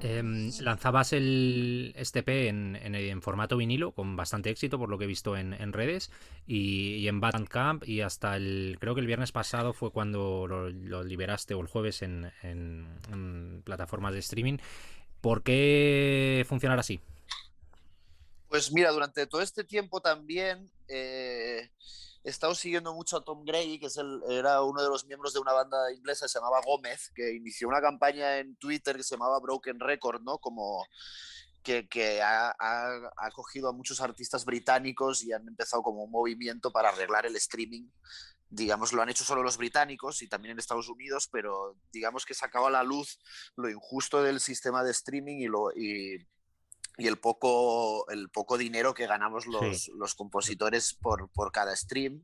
Em, 0.02 0.52
lanzabas 0.60 1.14
el 1.14 1.94
este 1.96 2.22
P 2.22 2.50
en, 2.50 3.22
formato 3.22 3.56
vinilo 3.56 3.94
con 3.94 4.18
bastante 4.18 4.50
éxito 4.50 4.78
por 4.78 4.90
lo 4.90 4.98
que 4.98 5.06
he 5.06 5.08
visto 5.08 5.38
en, 5.38 5.74
redes 5.74 6.12
y, 6.46 7.08
en 7.08 7.22
Bandcamp 7.22 7.88
y 7.88 8.02
hasta 8.02 8.36
el 8.36 8.78
creo 8.80 8.94
que 8.94 9.02
el 9.02 9.08
viernes 9.08 9.32
pasado 9.32 9.72
fue 9.72 9.92
cuando 9.92 10.48
lo, 10.48 11.04
liberaste 11.04 11.54
o 11.54 11.62
el 11.62 11.68
jueves 11.68 12.02
en, 12.02 12.32
plataformas 13.64 14.14
de 14.14 14.20
streaming. 14.20 14.58
¿Por 15.22 15.44
qué 15.44 16.46
funcionar 16.48 16.78
así? 16.78 17.00
Pues 18.50 18.72
mira, 18.72 18.92
durante 18.92 19.26
todo 19.28 19.42
este 19.42 19.64
tiempo 19.64 20.02
también 20.02 20.70
eh, 20.88 21.70
he 22.26 22.30
estado 22.32 22.56
siguiendo 22.56 22.92
mucho 22.96 23.18
a 23.18 23.24
Tom 23.24 23.46
Gray, 23.46 23.80
que 23.80 23.86
es 23.86 23.98
el, 23.98 24.20
era 24.28 24.64
uno 24.64 24.82
de 24.82 24.90
los 24.90 25.06
miembros 25.06 25.32
de 25.34 25.40
una 25.40 25.54
banda 25.54 25.94
inglesa 25.94 26.26
que 26.26 26.30
se 26.30 26.40
llamaba 26.40 26.60
Gómez, 26.66 27.12
que 27.14 27.36
inició 27.36 27.68
una 27.68 27.82
campaña 27.82 28.40
en 28.40 28.56
Twitter 28.56 28.98
que 28.98 29.04
se 29.04 29.14
llamaba 29.14 29.40
Broken 29.40 29.80
Record, 29.80 30.24
¿no? 30.24 30.40
Como 30.40 30.88
que, 31.62 31.88
que 31.88 32.24
ha, 32.24 32.56
ha, 32.58 33.32
cogido 33.32 33.70
a 33.70 33.74
muchos 33.74 34.02
artistas 34.02 34.44
británicos 34.44 35.24
y 35.24 35.34
han 35.34 35.48
empezado 35.48 35.84
como 35.84 36.04
un 36.04 36.12
movimiento 36.12 36.72
para 36.72 36.90
arreglar 36.90 37.28
el 37.28 37.36
streaming. 37.36 37.90
Digamos, 38.50 38.92
lo 38.92 39.04
han 39.04 39.10
hecho 39.10 39.24
solo 39.24 39.44
los 39.44 39.58
británicos 39.58 40.24
y 40.24 40.28
también 40.28 40.54
en 40.54 40.60
Estados 40.60 40.90
Unidos, 40.90 41.30
pero 41.32 41.78
digamos 41.92 42.26
que 42.26 42.34
sacaba 42.34 42.70
a 42.70 42.72
la 42.72 42.84
luz 42.84 43.20
lo 43.56 43.70
injusto 43.70 44.24
del 44.24 44.40
sistema 44.40 44.84
de 44.84 44.92
streaming 44.92 45.38
y, 45.38 45.46
lo, 45.46 45.72
y, 45.76 46.26
y 46.98 47.08
el 47.08 47.18
poco, 47.18 48.10
el 48.10 48.30
poco 48.30 48.58
dinero 48.58 48.94
que 48.94 49.08
ganamos 49.08 49.46
los, 49.48 49.90
los 49.90 50.16
compositores 50.16 50.94
por, 50.94 51.30
por, 51.32 51.52
cada 51.52 51.76
stream. 51.76 52.24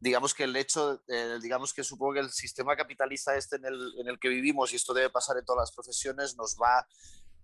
Digamos 0.00 0.34
que 0.34 0.44
el 0.44 0.56
hecho, 0.56 1.02
eh, 1.08 1.38
digamos 1.40 1.72
que 1.72 1.84
supongo 1.84 2.14
que 2.14 2.20
el 2.20 2.30
sistema 2.30 2.74
capitalista 2.74 3.36
este 3.36 3.56
en 3.56 3.66
el, 3.66 3.94
en 3.98 4.08
el, 4.08 4.18
que 4.18 4.28
vivimos, 4.28 4.72
y 4.72 4.76
esto 4.76 4.92
debe 4.94 5.10
pasar 5.10 5.36
en 5.38 5.44
todas 5.44 5.62
las 5.62 5.72
profesiones, 5.72 6.36
nos 6.36 6.56
va, 6.56 6.86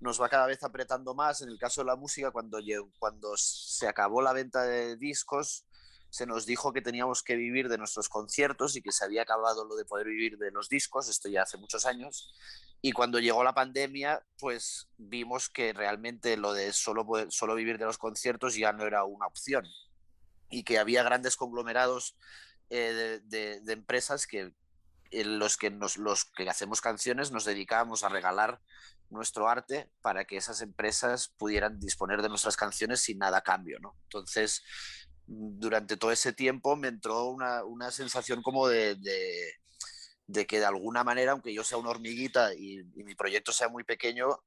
nos 0.00 0.20
va 0.20 0.28
cada 0.28 0.46
vez 0.46 0.62
apretando 0.64 1.14
más. 1.14 1.40
En 1.42 1.48
el 1.48 1.58
caso 1.58 1.82
de 1.82 1.86
la 1.86 1.96
música, 1.96 2.32
cuando, 2.32 2.58
cuando 2.98 3.36
se 3.36 3.86
acabó 3.86 4.20
la 4.20 4.32
venta 4.32 4.62
de 4.62 4.96
discos, 4.96 5.64
se 6.10 6.26
nos 6.26 6.46
dijo 6.46 6.72
que 6.72 6.82
teníamos 6.82 7.22
que 7.22 7.36
vivir 7.36 7.68
de 7.68 7.78
nuestros 7.78 8.08
conciertos 8.08 8.76
y 8.76 8.82
que 8.82 8.92
se 8.92 9.04
había 9.04 9.22
acabado 9.22 9.64
lo 9.64 9.76
de 9.76 9.84
poder 9.84 10.06
vivir 10.06 10.38
de 10.38 10.50
los 10.50 10.68
discos, 10.68 11.08
esto 11.08 11.28
ya 11.28 11.42
hace 11.42 11.58
muchos 11.58 11.86
años, 11.86 12.32
y 12.80 12.92
cuando 12.92 13.18
llegó 13.18 13.42
la 13.42 13.54
pandemia, 13.54 14.24
pues 14.38 14.88
vimos 14.96 15.48
que 15.48 15.72
realmente 15.72 16.36
lo 16.36 16.52
de 16.52 16.72
solo, 16.72 17.06
solo 17.30 17.54
vivir 17.54 17.78
de 17.78 17.86
los 17.86 17.98
conciertos 17.98 18.54
ya 18.54 18.72
no 18.72 18.86
era 18.86 19.04
una 19.04 19.26
opción 19.26 19.66
y 20.50 20.62
que 20.62 20.78
había 20.78 21.02
grandes 21.02 21.36
conglomerados 21.36 22.16
eh, 22.70 23.20
de, 23.24 23.60
empresas 23.72 24.26
que 24.26 24.54
en 25.10 25.38
los 25.38 25.56
que 25.56 25.70
nos, 25.70 25.96
los 25.96 26.26
que 26.26 26.48
hacemos 26.48 26.80
canciones 26.80 27.32
nos 27.32 27.44
dedicábamos 27.44 28.04
a 28.04 28.08
regalar 28.08 28.60
nuestro 29.10 29.48
arte 29.48 29.90
para 30.02 30.26
que 30.26 30.36
esas 30.36 30.60
empresas 30.60 31.28
pudieran 31.28 31.80
disponer 31.80 32.20
de 32.20 32.28
nuestras 32.28 32.56
canciones 32.56 33.00
sin 33.00 33.18
nada 33.18 33.38
a 33.38 33.42
cambio, 33.42 33.78
¿no? 33.80 33.96
Entonces, 34.04 34.62
durante 35.28 35.96
todo 35.96 36.10
ese 36.10 36.32
tiempo 36.32 36.74
me 36.74 36.88
entró 36.88 37.26
una, 37.26 37.62
una 37.64 37.90
sensación 37.90 38.42
como 38.42 38.66
de, 38.66 38.96
de 40.28 40.46
que 40.46 40.58
de 40.58 40.66
alguna 40.66 41.02
manera, 41.04 41.32
aunque 41.32 41.52
yo 41.52 41.64
sea 41.64 41.78
una 41.78 41.88
hormiguita 41.88 42.54
y, 42.54 42.84
mi 42.96 43.14
proyecto 43.14 43.50
sea 43.50 43.68
muy 43.68 43.82
pequeño, 43.82 44.38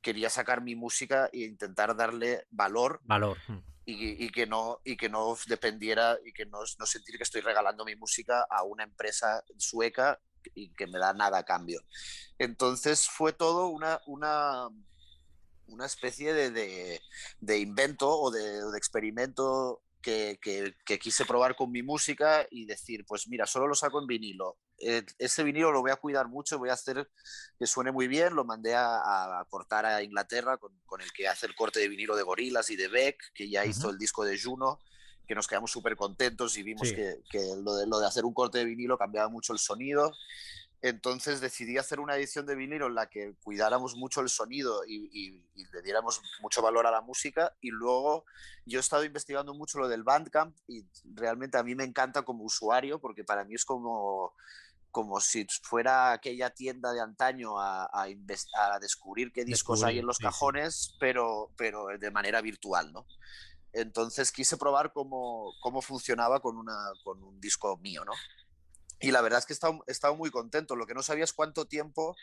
quería 0.00 0.28
sacar 0.28 0.60
mi 0.60 0.74
música 0.74 1.30
e 1.32 1.44
intentar 1.44 1.96
darle 1.96 2.44
valor. 2.50 3.00
Valor. 3.04 3.38
Mm. 3.46 3.58
Y, 3.84 4.30
que 4.30 4.46
no, 4.46 4.80
y 4.84 4.96
que 4.96 5.08
no 5.08 5.36
dependiera 5.46 6.16
y 6.24 6.32
que 6.32 6.46
no, 6.46 6.60
no 6.78 6.86
sentir 6.86 7.16
que 7.16 7.24
estoy 7.24 7.40
regalando 7.40 7.84
mi 7.84 7.96
música 7.96 8.46
a 8.48 8.62
una 8.62 8.84
empresa 8.84 9.44
sueca 9.58 10.20
y 10.54 10.72
que 10.72 10.86
me 10.86 10.98
da 10.98 11.12
nada 11.12 11.38
a 11.38 11.44
cambio. 11.44 11.80
Entonces 12.38 13.08
fue 13.08 13.32
todo 13.32 13.66
una, 13.68 14.00
una, 14.06 14.68
una 15.66 15.86
especie 15.86 16.32
de, 16.32 17.00
de, 17.40 17.58
invento 17.58 18.08
o 18.08 18.30
de, 18.30 18.40
de 18.40 18.78
experimento 18.78 19.82
que, 20.02 20.38
que, 20.84 20.98
quise 20.98 21.24
probar 21.24 21.56
con 21.56 21.70
mi 21.70 21.82
música 21.82 22.46
y 22.50 22.66
decir, 22.66 23.04
pues 23.06 23.28
mira, 23.28 23.46
solo 23.46 23.68
lo 23.68 23.74
saco 23.74 24.00
en 24.00 24.06
vinilo. 24.06 24.58
Eh, 24.78 25.04
ese 25.18 25.44
vinilo 25.44 25.70
lo 25.70 25.80
voy 25.80 25.92
a 25.92 25.96
cuidar 25.96 26.28
mucho, 26.28 26.58
voy 26.58 26.68
a 26.68 26.74
hacer 26.74 27.08
que 27.58 27.66
suene 27.66 27.92
muy 27.92 28.08
bien. 28.08 28.34
Lo 28.34 28.44
mandé 28.44 28.74
a, 28.74 29.46
cortar 29.48 29.86
a 29.86 30.02
Inglaterra 30.02 30.58
con, 30.58 30.72
con, 30.84 31.00
el 31.00 31.12
que 31.12 31.28
hace 31.28 31.46
el 31.46 31.54
corte 31.54 31.80
de 31.80 31.88
vinilo 31.88 32.16
de 32.16 32.24
Gorilas 32.24 32.68
y 32.70 32.76
de 32.76 32.88
Beck, 32.88 33.32
que 33.32 33.48
ya 33.48 33.64
hizo 33.64 33.88
el 33.90 33.98
disco 33.98 34.24
de 34.24 34.38
Juno, 34.38 34.80
que 35.26 35.34
nos 35.34 35.46
quedamos 35.46 35.70
súper 35.70 35.96
contentos 35.96 36.58
y 36.58 36.62
vimos 36.62 36.92
que, 36.92 37.22
que 37.30 37.40
lo, 37.62 37.76
de, 37.76 37.86
lo 37.86 38.00
de 38.00 38.06
hacer 38.06 38.24
un 38.24 38.34
corte 38.34 38.58
de 38.58 38.64
vinilo 38.64 38.98
cambiaba 38.98 39.28
mucho 39.28 39.52
el 39.52 39.58
sonido. 39.58 40.12
Entonces 40.82 41.40
decidí 41.40 41.78
hacer 41.78 42.00
una 42.00 42.16
edición 42.16 42.44
de 42.44 42.56
vinilo 42.56 42.88
en 42.88 42.96
la 42.96 43.08
que 43.08 43.36
cuidáramos 43.44 43.94
mucho 43.94 44.20
el 44.20 44.28
sonido 44.28 44.84
y, 44.84 45.40
le 45.54 45.80
diéramos 45.82 46.20
mucho 46.40 46.60
valor 46.60 46.88
a 46.88 46.90
la 46.90 47.00
música. 47.00 47.56
Y 47.60 47.70
luego 47.70 48.24
yo 48.66 48.78
he 48.78 48.80
estado 48.80 49.04
investigando 49.04 49.54
mucho 49.54 49.78
lo 49.78 49.86
del 49.86 50.02
Bandcamp 50.02 50.56
y 50.66 50.84
realmente 51.14 51.56
a 51.56 51.62
mí 51.62 51.76
me 51.76 51.84
encanta 51.84 52.22
como 52.22 52.42
usuario 52.42 52.98
porque 52.98 53.22
para 53.22 53.44
mí 53.44 53.54
es 53.54 53.64
como, 53.64 54.34
como 54.90 55.20
si 55.20 55.46
fuera 55.62 56.12
aquella 56.12 56.50
tienda 56.50 56.92
de 56.92 57.00
antaño 57.00 57.60
a, 57.60 57.88
a, 57.92 58.78
descubrir 58.80 59.32
qué 59.32 59.44
discos 59.44 59.84
hay 59.84 60.00
en 60.00 60.06
los 60.06 60.18
cajones, 60.18 60.96
Pero, 60.98 61.52
pero 61.56 61.86
de 61.96 62.10
manera 62.10 62.40
virtual, 62.40 62.92
¿no? 62.92 63.06
Entonces 63.72 64.32
quise 64.32 64.56
probar 64.56 64.92
cómo, 64.92 65.52
cómo 65.62 65.80
funcionaba 65.80 66.40
con, 66.40 66.56
una, 66.56 66.90
con 67.04 67.22
un 67.22 67.40
disco 67.40 67.76
mío, 67.78 68.04
¿no? 68.04 68.12
Y 69.02 69.10
la 69.10 69.20
verdad 69.20 69.40
es 69.40 69.46
que 69.46 69.52
he 69.52 69.92
estado, 69.92 70.16
muy 70.16 70.30
contento. 70.30 70.76
Lo 70.76 70.86
que 70.86 70.94
no 70.94 71.02
sabía 71.02 71.24
es 71.24 71.32
cuánto 71.32 71.66
tiempo, 71.66 72.16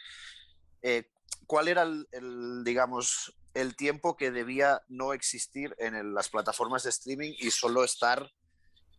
eh, 0.82 1.12
cuál 1.46 1.68
era 1.68 1.84
el, 1.84 2.64
digamos, 2.64 3.36
el 3.54 3.76
tiempo 3.76 4.16
que 4.16 4.32
debía 4.32 4.82
no 4.88 5.14
existir 5.14 5.76
en 5.80 6.14
las 6.14 6.30
plataformas 6.30 6.84
de 6.84 6.90
streaming 6.92 7.34
y 7.38 7.52
solo 7.52 7.84
estar 7.84 8.32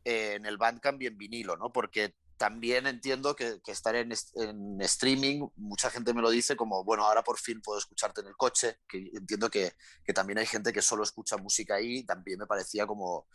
eh, 0.04 0.34
en 0.34 0.46
el 0.46 0.58
Bandcamp 0.58 1.00
y 1.02 1.06
en 1.06 1.16
vinilo, 1.16 1.56
¿no? 1.56 1.72
Porque 1.72 2.14
también 2.36 2.86
entiendo 2.86 3.36
que, 3.36 3.60
estar 3.66 3.94
en, 3.94 4.12
en, 4.36 4.80
streaming, 4.80 5.46
mucha 5.56 5.90
gente 5.90 6.14
me 6.14 6.22
lo 6.22 6.30
dice 6.30 6.56
como, 6.56 6.84
bueno, 6.84 7.04
ahora 7.04 7.22
por 7.22 7.38
fin 7.38 7.60
puedo 7.60 7.78
escucharte 7.78 8.22
en 8.22 8.28
el 8.28 8.36
coche, 8.36 8.78
que 8.88 9.10
entiendo 9.12 9.50
que, 9.50 9.74
que 10.02 10.14
también 10.14 10.38
hay 10.38 10.46
gente 10.46 10.72
que 10.72 10.80
solo 10.80 11.02
escucha 11.02 11.36
música 11.36 11.74
ahí, 11.74 12.02
también 12.04 12.38
me 12.38 12.46
parecía 12.46 12.86
como 12.86 13.26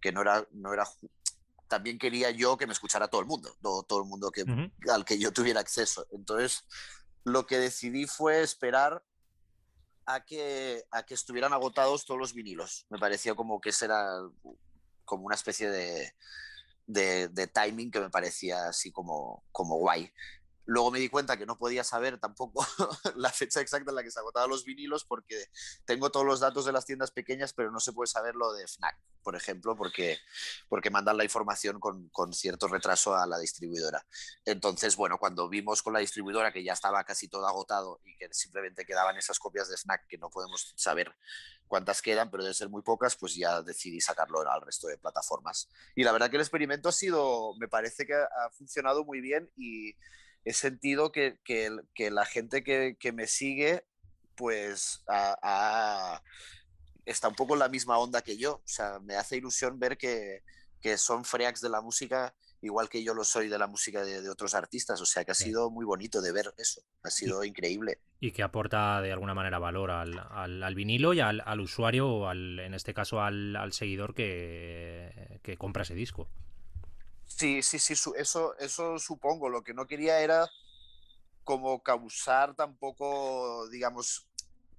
que 0.00 0.10
no 0.10 0.22
era, 0.22 0.44
no 0.50 0.72
era 0.72 0.84
también 1.68 1.98
quería 1.98 2.30
yo 2.30 2.56
que 2.56 2.66
me 2.66 2.72
escuchara 2.72 3.08
todo 3.08 3.20
el 3.20 3.26
mundo, 3.26 3.56
todo, 3.62 3.82
todo 3.82 4.02
el 4.02 4.08
mundo 4.08 4.30
que, 4.30 4.44
al 4.90 5.04
que 5.04 5.18
yo 5.18 5.32
tuviera 5.32 5.60
acceso. 5.60 6.06
Entonces, 6.10 6.64
lo 7.24 7.46
que 7.46 7.58
decidí 7.58 8.06
fue 8.06 8.42
esperar 8.42 9.04
a 10.06 10.24
que, 10.24 10.84
a 10.90 11.04
que 11.04 11.14
estuvieran 11.14 11.52
agotados 11.52 12.06
todos 12.06 12.18
los 12.18 12.32
vinilos. 12.32 12.86
Me 12.88 12.98
parecía 12.98 13.34
como 13.34 13.60
que 13.60 13.68
ese 13.68 13.84
era 13.84 14.06
como 15.04 15.26
una 15.26 15.34
especie 15.34 15.70
de, 15.70 16.14
de, 16.86 17.28
de 17.28 17.46
timing 17.46 17.90
que 17.90 18.00
me 18.00 18.10
parecía 18.10 18.68
así 18.68 18.90
como, 18.90 19.44
como 19.52 19.76
guay. 19.76 20.10
Luego 20.68 20.90
me 20.90 20.98
di 20.98 21.08
cuenta 21.08 21.38
que 21.38 21.46
no 21.46 21.56
podía 21.56 21.82
saber 21.82 22.18
tampoco 22.18 22.60
la 23.16 23.30
fecha 23.30 23.62
exacta 23.62 23.90
en 23.90 23.96
la 23.96 24.02
que 24.02 24.10
se 24.10 24.20
agotaban 24.20 24.50
los 24.50 24.66
vinilos 24.66 25.02
porque 25.02 25.46
tengo 25.86 26.10
todos 26.10 26.26
los 26.26 26.40
datos 26.40 26.66
de 26.66 26.72
las 26.72 26.84
tiendas 26.84 27.10
pequeñas, 27.10 27.54
pero 27.54 27.70
no 27.70 27.80
se 27.80 27.94
puede 27.94 28.06
saber 28.06 28.34
lo 28.34 28.52
de 28.52 28.68
FNAC, 28.68 28.94
por 29.22 29.34
ejemplo, 29.34 29.74
porque, 29.76 30.18
porque 30.68 30.90
mandan 30.90 31.16
la 31.16 31.24
información 31.24 31.80
con, 31.80 32.10
con 32.10 32.34
cierto 32.34 32.68
retraso 32.68 33.16
a 33.16 33.26
la 33.26 33.38
distribuidora. 33.38 34.06
Entonces, 34.44 34.94
bueno, 34.94 35.16
cuando 35.16 35.48
vimos 35.48 35.82
con 35.82 35.94
la 35.94 36.00
distribuidora 36.00 36.52
que 36.52 36.62
ya 36.62 36.74
estaba 36.74 37.02
casi 37.04 37.28
todo 37.28 37.46
agotado 37.46 38.02
y 38.04 38.18
que 38.18 38.28
simplemente 38.32 38.84
quedaban 38.84 39.16
esas 39.16 39.38
copias 39.38 39.70
de 39.70 39.78
FNAC 39.78 40.06
que 40.06 40.18
no 40.18 40.28
podemos 40.28 40.74
saber 40.76 41.16
cuántas 41.66 42.02
quedan, 42.02 42.30
pero 42.30 42.42
deben 42.42 42.54
ser 42.54 42.68
muy 42.68 42.82
pocas, 42.82 43.16
pues 43.16 43.34
ya 43.34 43.62
decidí 43.62 44.02
sacarlo 44.02 44.40
al 44.40 44.60
resto 44.60 44.86
de 44.86 44.98
plataformas. 44.98 45.70
Y 45.94 46.04
la 46.04 46.12
verdad 46.12 46.28
que 46.28 46.36
el 46.36 46.42
experimento 46.42 46.90
ha 46.90 46.92
sido, 46.92 47.54
me 47.58 47.68
parece 47.68 48.04
que 48.04 48.12
ha 48.12 48.50
funcionado 48.50 49.02
muy 49.06 49.22
bien 49.22 49.50
y 49.56 49.94
he 50.48 50.54
sentido 50.54 51.12
que, 51.12 51.38
que, 51.44 52.10
la 52.10 52.24
gente 52.24 52.62
que, 52.62 52.96
que, 52.98 53.12
me 53.12 53.26
sigue, 53.26 53.84
pues 54.34 55.04
está 57.04 57.28
un 57.28 57.34
poco 57.34 57.54
en 57.54 57.60
la 57.60 57.68
misma 57.68 57.98
onda 57.98 58.22
que 58.22 58.38
yo. 58.38 58.54
O 58.56 58.62
sea, 58.68 58.98
me 59.00 59.16
hace 59.16 59.36
ilusión 59.36 59.78
ver 59.78 59.98
que, 59.98 60.42
que 60.80 60.96
son 60.96 61.24
freaks 61.24 61.60
de 61.60 61.70
la 61.70 61.80
música 61.80 62.34
igual 62.60 62.88
que 62.88 63.04
yo 63.04 63.14
lo 63.14 63.24
soy 63.24 63.48
de 63.48 63.58
la 63.58 63.66
música 63.66 64.04
de, 64.04 64.28
otros 64.28 64.54
artistas. 64.54 65.00
O 65.00 65.06
sea 65.06 65.24
que 65.24 65.32
ha 65.32 65.34
sido 65.34 65.70
muy 65.70 65.84
bonito 65.84 66.20
de 66.20 66.32
ver 66.32 66.52
eso. 66.58 66.82
Ha 67.02 67.10
sido 67.10 67.44
increíble. 67.44 68.00
Y 68.20 68.32
que 68.32 68.42
aporta 68.42 69.00
de 69.00 69.12
alguna 69.12 69.34
manera 69.34 69.58
valor 69.58 69.90
al, 69.90 70.18
al, 70.18 70.74
vinilo 70.74 71.14
y 71.14 71.20
al, 71.20 71.42
al 71.44 71.60
usuario, 71.60 72.08
o 72.08 72.26
al, 72.26 72.58
en 72.58 72.74
este 72.74 72.94
caso 72.94 73.20
al, 73.20 73.54
al 73.56 73.72
seguidor 73.72 74.14
que, 74.14 75.40
que 75.42 75.56
compra 75.56 75.82
ese 75.82 75.94
disco. 75.94 76.28
Sí, 77.28 77.62
sí, 77.62 77.78
sí, 77.78 77.94
eso, 78.16 78.56
eso 78.58 78.98
supongo. 78.98 79.48
Lo 79.48 79.62
que 79.62 79.74
no 79.74 79.86
quería 79.86 80.20
era 80.20 80.50
como 81.44 81.82
causar 81.82 82.54
tampoco, 82.56 83.68
digamos, 83.68 84.26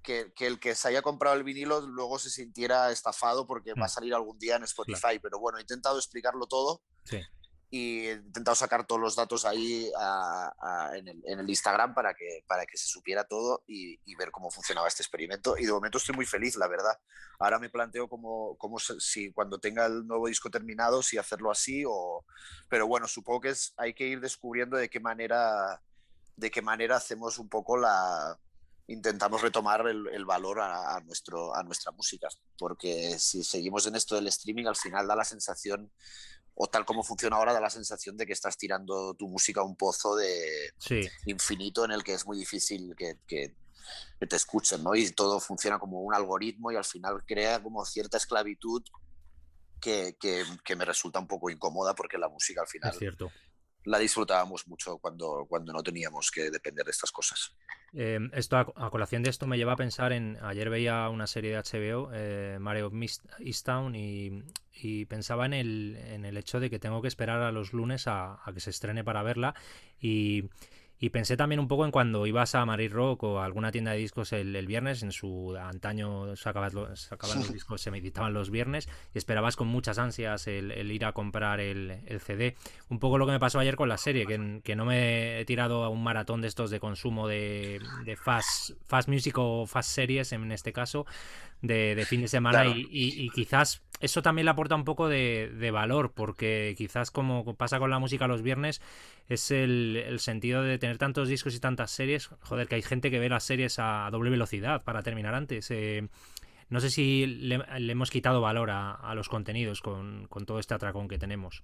que, 0.03 0.33
el 0.39 0.59
que 0.59 0.75
se 0.75 0.87
haya 0.87 1.01
comprado 1.01 1.35
el 1.35 1.43
vinilo 1.43 1.81
luego 1.81 2.19
se 2.19 2.29
sintiera 2.29 2.91
estafado 2.91 3.45
porque 3.45 3.73
va 3.73 3.85
a 3.85 3.87
mm. 3.87 3.89
salir 3.89 4.13
algún 4.13 4.37
día 4.39 4.55
en 4.55 4.63
Spotify. 4.63 5.19
Pero 5.21 5.39
bueno, 5.39 5.57
he 5.57 5.61
intentado 5.61 5.97
explicarlo 5.97 6.47
todo. 6.47 6.81
Y 7.71 8.07
he 8.07 8.13
intentado 8.13 8.55
sacar 8.55 8.87
todos 8.87 8.99
los 8.99 9.15
datos 9.15 9.45
ahí 9.45 9.91
en, 10.95 11.39
el, 11.39 11.49
Instagram 11.49 11.93
para 11.93 12.15
que, 12.15 12.43
para 12.47 12.65
que 12.65 12.77
se 12.77 12.87
supiera 12.87 13.25
todo 13.25 13.63
y, 13.67 13.99
ver 14.15 14.31
cómo 14.31 14.49
funcionaba 14.49 14.87
este 14.87 15.03
experimento. 15.03 15.55
Y 15.57 15.65
de 15.65 15.71
momento 15.71 15.99
estoy 15.99 16.15
muy 16.15 16.25
feliz, 16.25 16.55
la 16.55 16.67
verdad. 16.67 16.97
Ahora 17.37 17.59
me 17.59 17.69
planteo 17.69 18.09
cómo, 18.09 18.57
cómo 18.57 18.79
si 18.79 19.31
cuando 19.31 19.59
tenga 19.59 19.85
el 19.85 20.05
nuevo 20.07 20.27
disco 20.27 20.49
terminado, 20.49 21.03
si 21.03 21.17
hacerlo 21.17 21.51
así 21.51 21.83
o... 21.87 22.25
Pero 22.67 22.87
bueno, 22.87 23.07
supongo 23.07 23.41
que 23.41 23.49
es, 23.49 23.73
hay 23.77 23.93
que 23.93 24.07
ir 24.07 24.19
descubriendo 24.19 24.75
de 24.75 24.89
qué 24.89 24.99
manera, 24.99 25.79
de 26.35 26.49
qué 26.51 26.61
manera 26.61 26.97
hacemos 26.97 27.37
un 27.37 27.49
poco 27.49 27.77
la... 27.77 28.37
Intentamos 28.87 29.43
retomar 29.43 29.87
el, 29.87 30.25
valor 30.25 30.59
a, 30.59 30.99
nuestro, 31.01 31.55
a 31.55 31.61
nuestra 31.61 31.91
música, 31.91 32.27
porque 32.57 33.19
si 33.19 33.43
seguimos 33.43 33.85
en 33.85 33.95
esto 33.95 34.15
del 34.15 34.25
streaming, 34.25 34.65
al 34.65 34.75
final 34.75 35.07
da 35.07 35.15
la 35.15 35.23
sensación 35.23 35.91
o 36.61 36.67
tal 36.67 36.83
como 36.83 37.03
funciona 37.03 37.37
ahora 37.37 37.53
da 37.53 37.61
la 37.61 37.69
sensación 37.69 38.17
de 38.17 38.25
que 38.25 38.33
estás 38.33 38.57
tirando 38.57 39.13
tu 39.13 39.29
música 39.29 39.61
a 39.61 39.63
un 39.63 39.77
pozo 39.77 40.17
de 40.17 40.73
infinito 41.25 41.85
en 41.85 41.91
el 41.91 42.03
que 42.03 42.13
es 42.13 42.25
muy 42.25 42.37
difícil 42.37 42.95
que, 42.97 43.15
te 44.19 44.35
escuchen, 44.35 44.83
¿no? 44.83 44.93
Y 44.93 45.09
todo 45.11 45.39
funciona 45.39 45.79
como 45.79 46.01
un 46.01 46.13
algoritmo 46.13 46.69
y 46.69 46.75
al 46.75 46.83
final 46.83 47.23
crea 47.25 47.63
como 47.63 47.85
cierta 47.85 48.17
esclavitud 48.17 48.83
que, 49.79 50.17
que 50.19 50.75
me 50.75 50.83
resulta 50.83 51.17
un 51.19 51.27
poco 51.27 51.49
incómoda 51.49 51.95
porque 51.95 52.17
la 52.17 52.27
música 52.27 52.61
al 52.61 52.67
final 52.67 52.91
es 52.91 52.99
cierto 52.99 53.31
la 53.85 53.97
disfrutábamos 53.97 54.67
mucho 54.67 54.97
cuando, 54.97 55.45
cuando 55.47 55.73
no 55.73 55.81
teníamos 55.81 56.31
que 56.31 56.51
depender 56.51 56.85
de 56.85 56.91
estas 56.91 57.11
cosas. 57.11 57.55
Em, 57.93 58.29
esto 58.33 58.57
a, 58.57 58.89
colación 58.91 59.23
de 59.23 59.29
esto 59.29 59.47
me 59.47 59.57
lleva 59.57 59.73
a 59.73 59.77
pensar 59.77 60.13
en 60.13 60.37
ayer 60.43 60.69
veía 60.69 61.09
una 61.09 61.25
serie 61.25 61.51
de 61.51 61.57
HBO 61.57 62.09
eh, 62.13 62.57
Mario 62.59 62.91
Easttown 63.39 63.95
y, 63.95 64.43
y 64.73 65.05
pensaba 65.05 65.45
en 65.45 65.53
el, 65.53 65.97
en 65.97 66.25
el 66.25 66.37
hecho 66.37 66.59
de 66.59 66.69
que 66.69 66.77
tengo 66.77 67.01
que 67.01 67.07
esperar 67.07 67.41
a 67.41 67.51
los 67.51 67.73
lunes 67.73 68.07
a, 68.07 68.39
a 68.43 68.53
que 68.53 68.59
se 68.59 68.69
estrene 68.69 69.03
para 69.03 69.23
verla 69.23 69.55
y 69.99 70.49
y 70.99 71.11
pensé 71.11 71.37
también 71.37 71.59
un 71.59 71.67
poco 71.67 71.85
en 71.85 71.91
cuando 71.91 72.27
ibas 72.27 72.55
a 72.55 72.65
Marie 72.65 72.89
Rock 72.89 73.23
o 73.23 73.39
a 73.39 73.45
alguna 73.45 73.71
tienda 73.71 73.91
de 73.91 73.97
discos 73.97 74.33
el, 74.33 74.67
viernes, 74.67 75.01
en 75.01 75.13
su 75.13 75.55
antaño 75.55 76.35
sacaban 76.35 76.73
los, 76.73 76.99
sacaban 76.99 77.39
los 77.39 77.53
discos, 77.53 77.81
se 77.81 77.89
meditaban 77.89 78.33
los 78.33 78.49
viernes 78.49 78.89
y 79.13 79.17
esperabas 79.17 79.55
con 79.55 79.67
muchas 79.67 79.97
ansias 79.97 80.47
el, 80.47 80.91
ir 80.91 81.05
a 81.05 81.13
comprar 81.13 81.61
el, 81.61 82.01
CD. 82.19 82.55
Un 82.89 82.99
poco 82.99 83.17
lo 83.17 83.25
que 83.25 83.31
me 83.31 83.39
pasó 83.39 83.59
ayer 83.59 83.77
con 83.77 83.87
la 83.87 83.97
serie, 83.97 84.25
que, 84.25 84.61
que 84.61 84.75
no 84.75 84.83
me 84.85 85.39
he 85.39 85.45
tirado 85.45 85.85
a 85.85 85.89
un 85.89 86.03
maratón 86.03 86.41
de 86.41 86.49
estos 86.49 86.69
de 86.69 86.81
consumo 86.81 87.27
de, 87.27 87.79
de 88.03 88.15
fast, 88.17 88.71
fast 88.87 89.07
music 89.07 89.37
o 89.37 89.65
fast 89.65 89.91
series 89.91 90.33
en 90.33 90.51
este 90.51 90.73
caso, 90.73 91.05
de, 91.61 92.05
fin 92.07 92.21
de 92.21 92.27
semana 92.27 92.65
y, 92.67 93.29
quizás 93.29 93.81
eso 93.99 94.21
también 94.21 94.45
le 94.45 94.51
aporta 94.51 94.75
un 94.75 94.85
poco 94.85 95.09
de, 95.09 95.69
valor 95.73 96.13
porque 96.13 96.73
quizás 96.77 97.11
como 97.11 97.55
pasa 97.55 97.79
con 97.79 97.89
la 97.89 97.99
música 97.99 98.27
los 98.27 98.41
viernes 98.41 98.81
es 99.27 99.51
el, 99.51 100.17
sentido 100.19 100.63
de 100.63 100.77
tener 100.79 100.97
tantos 100.97 101.27
discos 101.27 101.55
y 101.55 101.59
tantas 101.59 101.91
series, 101.91 102.29
joder, 102.41 102.67
que 102.67 102.75
hay 102.75 102.81
gente 102.81 103.11
que 103.11 103.19
ve 103.19 103.29
las 103.29 103.43
series 103.43 103.77
a 103.79 104.09
doble 104.11 104.29
velocidad 104.29 104.83
para 104.83 105.03
terminar 105.03 105.35
antes. 105.35 105.69
Eh, 105.71 106.07
no 106.69 106.79
sé 106.79 106.89
si 106.89 107.25
le, 107.25 107.63
hemos 107.91 108.09
quitado 108.09 108.41
valor 108.41 108.69
a, 108.71 109.13
los 109.15 109.27
contenidos 109.27 109.81
con, 109.81 110.27
todo 110.45 110.59
este 110.59 110.73
atracón 110.73 111.07
que 111.07 111.19
tenemos. 111.19 111.63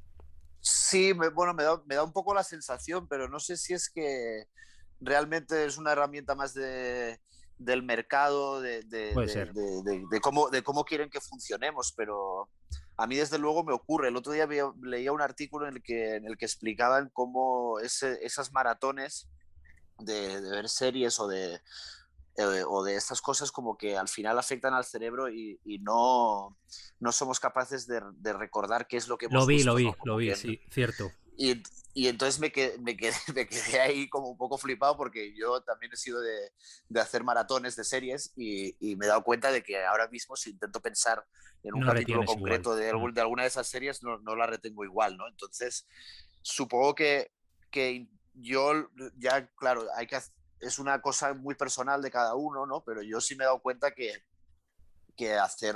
Sí, 0.60 1.13
bueno, 1.13 1.53
me 1.53 1.63
da, 1.63 1.81
me 1.86 1.95
da 1.95 2.03
un 2.03 2.12
poco 2.12 2.34
la 2.34 2.43
sensación, 2.43 3.08
pero 3.08 3.29
no 3.29 3.39
sé 3.39 3.55
si 3.55 3.73
es 3.73 3.89
que 3.89 4.47
realmente 4.99 5.65
es 5.65 5.77
una 5.77 5.91
herramienta 5.91 6.34
más 6.34 6.53
de, 6.55 7.19
del 7.57 7.83
mercado, 7.83 8.61
de, 8.61 8.83
de, 8.83 10.21
cómo, 10.21 10.49
de 10.49 10.63
cómo 10.63 10.83
quieren 10.83 11.09
que 11.09 11.21
funcionemos, 11.21 11.93
pero 11.95 12.49
a 12.97 13.07
mí 13.07 13.15
desde 13.15 13.37
luego 13.37 13.63
me 13.63 13.73
ocurre. 13.73 14.09
El 14.09 14.15
otro 14.15 14.33
día 14.33 14.47
leía 14.81 15.11
un 15.11 15.21
artículo 15.21 15.67
en 15.67 15.75
el 15.75 15.83
que, 15.83 16.15
en 16.15 16.25
el 16.25 16.37
que 16.37 16.45
explicaban 16.45 17.09
cómo 17.13 17.79
esas 17.79 18.51
maratones 18.51 19.27
de, 19.99 20.41
ver 20.41 20.69
series 20.69 21.19
o 21.19 21.27
de, 21.27 21.55
eh, 22.37 22.63
o 22.67 22.83
de 22.83 22.95
estas 22.95 23.21
cosas 23.21 23.51
como 23.51 23.77
que 23.77 23.97
al 23.97 24.07
final 24.07 24.37
afectan 24.37 24.73
al 24.73 24.85
cerebro 24.85 25.29
y, 25.29 25.59
no, 25.81 26.57
no 26.99 27.11
somos 27.11 27.39
capaces 27.39 27.87
de, 27.87 28.33
recordar 28.33 28.87
qué 28.87 28.97
es 28.97 29.07
lo 29.07 29.17
que 29.17 29.27
hemos 29.27 29.41
Lo 29.41 29.45
vi, 29.45 29.63
lo 29.63 29.75
vi, 29.75 29.91
lo 30.03 30.17
vi, 30.17 30.35
sí, 30.35 30.61
cierto. 30.69 31.11
Y, 31.38 31.62
y 31.93 32.08
entonces 32.08 32.39
me 32.39 32.52
quedé, 32.52 32.78
me, 32.80 32.98
quedé, 32.98 33.13
me 33.36 33.48
quedé, 33.48 33.80
ahí 33.80 34.10
como 34.10 34.30
un 34.30 34.38
poco 34.38 34.58
flipado 34.58 34.98
porque 34.98 35.34
yo 35.36 35.62
también 35.62 35.91
he 35.93 35.98
sido 35.98 36.21
de, 36.21 36.52
de 36.89 37.00
hacer 37.00 37.24
maratones 37.24 37.76
de 37.76 37.84
series 37.84 38.34
y, 38.36 38.76
y, 38.80 38.95
me 38.95 39.06
he 39.06 39.10
dado 39.10 39.24
cuenta 39.24 39.52
de 39.52 39.63
que 39.63 39.84
ahora 39.84 40.08
mismo 40.10 40.36
si 40.36 40.52
intento 40.52 40.82
pensar 40.82 41.26
en 41.63 41.74
un 41.74 41.86
capítulo 41.86 42.24
concreto 42.26 42.76
de, 42.76 42.93
mm. 42.93 43.13
de, 43.13 43.21
alguna 43.21 43.43
de 43.43 43.48
esas 43.48 43.67
series 43.67 44.04
no, 44.04 44.19
no, 44.19 44.36
la 44.36 44.45
retengo 44.45 44.84
igual, 44.84 45.17
¿no? 45.17 45.28
Entonces, 45.28 45.88
supongo 46.41 46.93
que, 46.95 47.32
que 47.71 48.08
yo 48.34 48.89
ya, 49.17 49.48
claro, 49.56 49.86
hay 49.95 50.08
que, 50.08 50.19
es 50.60 50.80
una 50.80 51.02
cosa 51.02 51.34
muy 51.34 51.56
personal 51.56 52.02
de 52.02 52.12
cada 52.12 52.36
uno, 52.36 52.65
¿no? 52.65 52.84
Pero 52.84 53.02
yo 53.02 53.21
sí 53.21 53.36
me 53.36 53.43
he 53.43 53.48
dado 53.48 53.62
cuenta 53.62 53.91
que, 53.91 54.13
que 55.15 55.34
hacer 55.34 55.76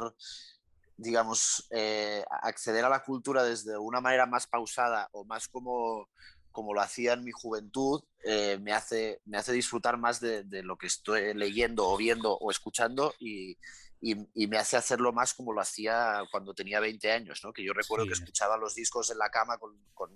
digamos, 0.99 1.65
eh, 1.71 2.23
acceder 2.41 2.83
a 2.83 2.89
la 2.89 3.03
cultura 3.03 3.43
desde 3.43 3.77
una 3.77 4.01
manera 4.01 4.25
más 4.25 4.47
pausada 4.47 5.07
o 5.13 5.23
más 5.23 5.47
como, 5.47 6.09
como 6.51 6.73
lo 6.73 6.81
hacía 6.81 7.13
en 7.13 7.23
mi 7.23 7.31
juventud, 7.31 8.03
eh, 8.25 8.59
me, 8.61 8.73
hace, 8.73 9.21
me 9.25 9.37
hace 9.37 9.53
disfrutar 9.53 9.97
más 9.97 10.19
de, 10.19 10.43
lo 10.63 10.77
que 10.77 10.87
estoy 10.87 11.33
leyendo 11.33 11.87
o 11.87 11.95
viendo 11.95 12.33
o 12.33 12.51
escuchando 12.51 13.13
y, 13.17 13.57
y, 14.01 14.47
me 14.47 14.57
hace 14.57 14.75
hacerlo 14.75 15.13
más 15.13 15.33
como 15.33 15.53
lo 15.53 15.61
hacía 15.61 16.21
cuando 16.31 16.53
tenía 16.53 16.81
20 16.81 17.11
años, 17.11 17.41
¿no? 17.45 17.53
que 17.53 17.63
yo 17.63 17.71
recuerdo 17.71 18.05
que 18.05 18.13
escuchaba 18.13 18.57
los 18.57 18.75
discos 18.75 19.09
en 19.09 19.19
la 19.19 19.29
cama 19.29 19.57
con, 19.57 19.77
con, 19.93 20.11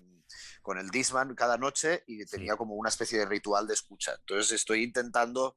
con 0.61 0.77
el 0.77 0.89
Disman 0.89 1.33
cada 1.33 1.57
noche 1.57 2.03
y 2.07 2.25
tenía 2.25 2.57
como 2.57 2.75
una 2.75 2.89
especie 2.89 3.19
de 3.19 3.25
ritual 3.25 3.67
de 3.67 3.73
escucha. 3.73 4.13
Entonces 4.19 4.51
estoy 4.51 4.83
intentando 4.83 5.55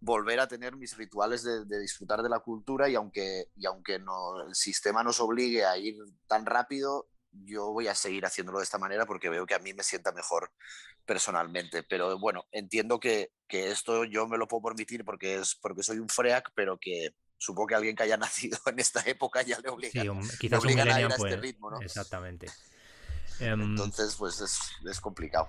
volver 0.00 0.40
a 0.40 0.48
tener 0.48 0.76
mis 0.76 0.96
rituales 0.96 1.42
de, 1.42 1.78
disfrutar 1.78 2.22
de 2.22 2.28
la 2.28 2.40
cultura 2.40 2.88
y 2.88 2.94
aunque, 2.94 3.48
y 3.54 3.66
aunque 3.66 3.98
no, 3.98 4.42
el 4.46 4.54
sistema 4.54 5.02
nos 5.02 5.20
obligue 5.20 5.64
a 5.64 5.76
ir 5.76 5.96
tan 6.26 6.46
rápido, 6.46 7.08
yo 7.32 7.70
voy 7.70 7.86
a 7.86 7.94
seguir 7.94 8.24
haciéndolo 8.24 8.58
de 8.58 8.64
esta 8.64 8.78
manera 8.78 9.06
porque 9.06 9.28
veo 9.28 9.46
que 9.46 9.54
a 9.54 9.58
mí 9.58 9.74
me 9.74 9.82
sienta 9.82 10.10
mejor 10.12 10.50
personalmente. 11.04 11.82
Pero 11.82 12.18
bueno, 12.18 12.46
entiendo 12.50 12.98
que, 12.98 13.32
que 13.46 13.70
esto 13.70 14.04
yo 14.04 14.26
me 14.26 14.38
lo 14.38 14.48
puedo 14.48 14.62
permitir 14.62 15.04
porque, 15.04 15.36
es, 15.36 15.54
porque 15.54 15.82
soy 15.82 15.98
un 15.98 16.08
freak, 16.08 16.50
pero 16.54 16.78
que 16.78 17.14
supongo 17.36 17.68
que 17.68 17.74
alguien 17.74 17.94
que 17.94 18.02
haya 18.02 18.16
nacido 18.16 18.58
en 18.66 18.80
esta 18.80 19.02
época 19.02 19.42
ya 19.42 19.58
le 19.60 19.68
obliga, 19.68 20.02
quizás 20.38 20.64
a 20.64 20.70
ir 20.70 20.80
a 20.80 21.08
este 21.08 21.36
ritmo. 21.36 21.70
¿no? 21.70 21.80
Exactamente. 21.80 22.46
Em, 23.38 23.58
Entonces, 23.58 24.16
pues 24.16 24.38
es, 24.42 24.58
es 24.84 25.00
complicado 25.00 25.48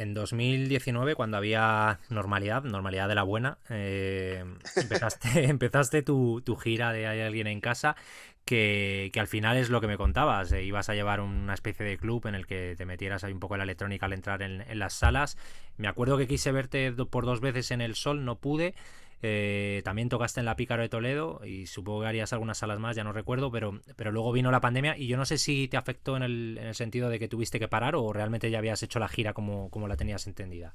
en 0.00 0.14
2019, 0.14 1.14
cuando 1.14 1.36
había 1.36 2.00
normalidad, 2.08 2.64
normalidad 2.64 3.06
de 3.08 3.14
la 3.14 3.22
buena, 3.22 3.58
eh, 3.68 4.44
empezaste, 4.76 5.44
empezaste 5.44 6.02
tu, 6.02 6.42
gira 6.60 6.92
de 6.92 7.06
Hay 7.06 7.20
alguien 7.20 7.46
en 7.46 7.60
casa, 7.60 7.96
que, 8.44 9.12
al 9.16 9.26
final 9.26 9.58
es 9.58 9.68
lo 9.68 9.80
que 9.80 9.86
me 9.86 9.98
contabas. 9.98 10.52
Eh, 10.52 10.64
ibas 10.64 10.88
a 10.88 10.94
llevar 10.94 11.20
una 11.20 11.54
especie 11.54 11.84
de 11.84 11.98
club 11.98 12.26
en 12.26 12.34
el 12.34 12.46
que 12.46 12.74
te 12.76 12.86
metieras 12.86 13.24
ahí 13.24 13.32
un 13.32 13.40
poco 13.40 13.54
en 13.54 13.58
la 13.58 13.64
electrónica 13.64 14.06
al 14.06 14.14
entrar 14.14 14.42
en, 14.42 14.62
en 14.62 14.78
las 14.78 14.94
salas. 14.94 15.36
Me 15.76 15.86
acuerdo 15.86 16.16
que 16.16 16.26
quise 16.26 16.50
verte 16.50 16.92
por 16.92 17.26
dos 17.26 17.40
veces 17.40 17.70
en 17.70 17.80
el 17.82 17.94
sol, 17.94 18.24
no 18.24 18.36
pude. 18.36 18.74
Eh, 19.22 19.82
también 19.84 20.08
tocaste 20.08 20.40
en 20.40 20.46
la 20.46 20.56
Pícaro 20.56 20.82
de 20.82 20.88
Toledo 20.88 21.40
y 21.44 21.66
supongo 21.66 22.00
que 22.00 22.06
harías 22.06 22.32
algunas 22.32 22.58
salas 22.58 22.78
más, 22.78 22.96
ya 22.96 23.04
no 23.04 23.12
recuerdo, 23.12 23.50
pero, 23.50 23.80
pero 23.96 24.12
luego 24.12 24.32
vino 24.32 24.50
la 24.50 24.60
pandemia 24.60 24.96
y 24.96 25.08
yo 25.08 25.18
no 25.18 25.26
sé 25.26 25.36
si 25.36 25.68
te 25.68 25.76
afectó 25.76 26.16
en 26.16 26.22
el, 26.22 26.58
en 26.58 26.66
el 26.68 26.74
sentido 26.74 27.10
de 27.10 27.18
que 27.18 27.28
tuviste 27.28 27.58
que 27.58 27.68
parar 27.68 27.96
o 27.96 28.12
realmente 28.12 28.50
ya 28.50 28.58
habías 28.58 28.82
hecho 28.82 28.98
la 28.98 29.08
gira 29.08 29.34
como, 29.34 29.70
como 29.70 29.88
la 29.88 29.96
tenías 29.96 30.26
entendida. 30.26 30.74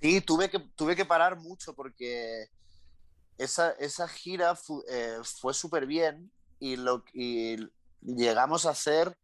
Sí, 0.00 0.20
tuve 0.20 0.50
que, 0.50 0.58
tuve 0.58 0.96
que 0.96 1.04
parar 1.04 1.36
mucho 1.36 1.74
porque 1.74 2.48
esa, 3.38 3.70
esa 3.72 4.08
gira 4.08 4.58
eh, 4.90 5.18
fue 5.40 5.54
súper 5.54 5.86
bien 5.86 6.30
y, 6.58 6.76
lo, 6.76 7.04
y 7.12 7.56
llegamos 8.02 8.66
a 8.66 8.70
hacer 8.70 9.16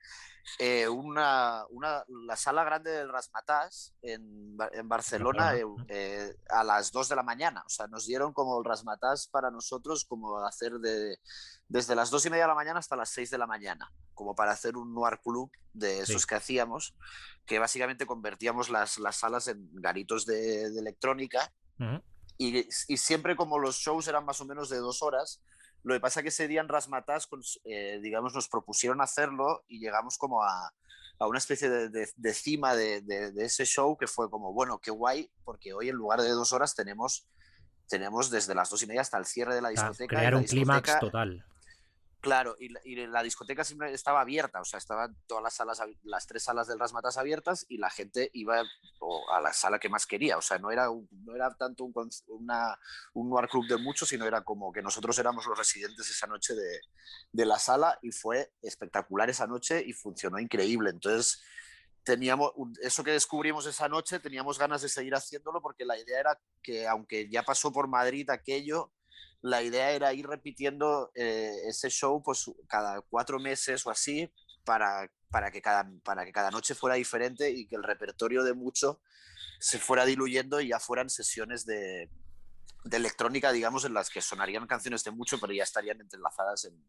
eh, 0.58 0.88
una, 0.88 1.64
una, 1.70 2.04
la 2.26 2.36
sala 2.36 2.64
grande 2.64 2.90
del 2.90 3.08
Rasmatás 3.08 3.94
en, 4.02 4.56
en 4.72 4.88
Barcelona 4.88 5.54
eh, 5.54 5.64
eh, 5.88 6.36
a 6.50 6.64
las 6.64 6.90
2 6.92 7.08
de 7.08 7.16
la 7.16 7.22
mañana. 7.22 7.62
O 7.66 7.68
sea, 7.68 7.86
nos 7.86 8.06
dieron 8.06 8.32
como 8.32 8.58
el 8.58 8.64
Rasmatás 8.64 9.28
para 9.28 9.50
nosotros, 9.50 10.04
como 10.04 10.44
hacer 10.44 10.74
de, 10.74 11.18
desde 11.68 11.94
las 11.94 12.10
2 12.10 12.26
y 12.26 12.30
media 12.30 12.44
de 12.44 12.48
la 12.48 12.54
mañana 12.54 12.80
hasta 12.80 12.96
las 12.96 13.10
6 13.10 13.30
de 13.30 13.38
la 13.38 13.46
mañana, 13.46 13.92
como 14.14 14.34
para 14.34 14.52
hacer 14.52 14.76
un 14.76 14.94
Noir 14.94 15.20
Club 15.22 15.50
de 15.72 16.00
esos 16.00 16.26
que 16.26 16.34
hacíamos, 16.34 16.94
que 17.46 17.58
básicamente 17.58 18.06
convertíamos 18.06 18.68
las, 18.68 18.98
las 18.98 19.16
salas 19.16 19.48
en 19.48 19.68
garitos 19.72 20.26
de, 20.26 20.70
de 20.70 20.78
electrónica. 20.78 21.52
y, 22.36 22.66
y 22.88 22.96
siempre 22.96 23.36
como 23.36 23.58
los 23.58 23.76
shows 23.76 24.08
eran 24.08 24.24
más 24.24 24.40
o 24.40 24.44
menos 24.44 24.68
de 24.68 24.78
dos 24.78 25.02
horas, 25.02 25.40
lo 25.82 25.94
que 25.94 26.00
pasa 26.00 26.20
es 26.20 26.22
que 26.22 26.28
ese 26.28 26.48
día 26.48 26.60
en 26.60 26.68
Rasmatas, 26.68 27.28
eh, 27.64 27.98
digamos, 28.02 28.34
nos 28.34 28.48
propusieron 28.48 29.00
hacerlo 29.00 29.64
y 29.68 29.80
llegamos 29.80 30.16
como 30.16 30.42
a, 30.42 30.72
a 31.18 31.26
una 31.26 31.38
especie 31.38 31.68
de, 31.68 31.88
de, 31.88 32.34
cima 32.34 32.74
de, 32.74 33.00
de, 33.00 33.44
ese 33.44 33.64
show 33.64 33.96
que 33.96 34.06
fue 34.06 34.30
como, 34.30 34.52
bueno, 34.52 34.78
qué 34.78 34.90
guay, 34.90 35.30
porque 35.44 35.72
hoy 35.72 35.88
en 35.88 35.96
lugar 35.96 36.20
de 36.20 36.28
dos 36.30 36.52
horas 36.52 36.74
tenemos, 36.74 37.26
tenemos 37.88 38.30
desde 38.30 38.54
las 38.54 38.70
dos 38.70 38.82
y 38.82 38.86
media 38.86 39.00
hasta 39.00 39.18
el 39.18 39.26
cierre 39.26 39.54
de 39.54 39.62
la 39.62 39.70
discoteca. 39.70 40.16
Crear 40.16 40.34
un 40.34 40.44
clímax 40.44 40.98
total. 41.00 41.44
Claro, 42.22 42.54
y 42.60 42.68
la, 43.08 43.22
discoteca 43.24 43.64
siempre 43.64 43.92
estaba 43.92 44.20
abierta, 44.20 44.60
o 44.60 44.64
sea, 44.64 44.78
estaban 44.78 45.16
todas 45.26 45.42
las 45.42 45.54
salas, 45.54 45.82
las 46.04 46.24
tres 46.28 46.44
salas 46.44 46.68
del 46.68 46.78
Rasmatas 46.78 47.16
abiertas 47.16 47.66
y 47.68 47.78
la 47.78 47.90
gente 47.90 48.30
iba 48.32 48.60
a 48.60 49.40
la 49.40 49.52
sala 49.52 49.80
que 49.80 49.88
más 49.88 50.06
quería, 50.06 50.38
o 50.38 50.40
sea, 50.40 50.60
no 50.60 50.70
era, 50.70 50.86
no 50.86 51.34
era 51.34 51.52
tanto 51.56 51.82
un, 51.82 51.92
un 53.14 53.28
noir 53.28 53.48
club 53.48 53.66
de 53.66 53.76
muchos, 53.76 54.08
sino 54.08 54.24
era 54.24 54.44
como 54.44 54.72
que 54.72 54.82
nosotros 54.82 55.18
éramos 55.18 55.46
los 55.46 55.58
residentes 55.58 56.08
esa 56.10 56.28
noche 56.28 56.54
de, 56.54 56.82
de 57.32 57.44
la 57.44 57.58
sala 57.58 57.98
y 58.02 58.12
fue 58.12 58.52
espectacular 58.62 59.28
esa 59.28 59.48
noche 59.48 59.82
y 59.84 59.92
funcionó 59.92 60.38
increíble. 60.38 60.90
Entonces, 60.90 61.42
teníamos 62.04 62.52
eso 62.82 63.02
que 63.02 63.10
descubrimos 63.10 63.66
esa 63.66 63.88
noche, 63.88 64.20
teníamos 64.20 64.60
ganas 64.60 64.82
de 64.82 64.88
seguir 64.88 65.16
haciéndolo 65.16 65.60
porque 65.60 65.84
la 65.84 65.98
idea 65.98 66.20
era 66.20 66.40
que 66.62 66.86
aunque 66.86 67.28
ya 67.28 67.42
pasó 67.42 67.72
por 67.72 67.88
Madrid 67.88 68.30
aquello, 68.30 68.92
la 69.42 69.62
idea 69.62 69.90
era 69.90 70.14
ir 70.14 70.26
repitiendo 70.26 71.10
eh, 71.14 71.52
ese 71.66 71.90
show 71.90 72.22
pues 72.22 72.50
cada 72.68 73.00
cuatro 73.02 73.38
meses 73.38 73.84
o 73.86 73.90
así 73.90 74.32
para, 74.64 75.10
para, 75.30 75.50
que 75.50 75.60
cada, 75.60 75.90
para 76.04 76.24
que 76.24 76.32
cada 76.32 76.50
noche 76.50 76.74
fuera 76.74 76.94
diferente 76.94 77.50
y 77.50 77.66
que 77.66 77.76
el 77.76 77.82
repertorio 77.82 78.44
de 78.44 78.54
mucho 78.54 79.00
se 79.58 79.78
fuera 79.78 80.04
diluyendo 80.04 80.60
y 80.60 80.68
ya 80.68 80.78
fueran 80.78 81.10
sesiones 81.10 81.66
de, 81.66 82.08
de 82.84 82.96
electrónica, 82.96 83.52
digamos, 83.52 83.84
en 83.84 83.94
las 83.94 84.10
que 84.10 84.20
sonarían 84.20 84.66
canciones 84.66 85.02
de 85.04 85.10
mucho, 85.10 85.38
pero 85.40 85.52
ya 85.52 85.64
estarían 85.64 86.00
entrelazadas 86.00 86.64
en, 86.64 86.80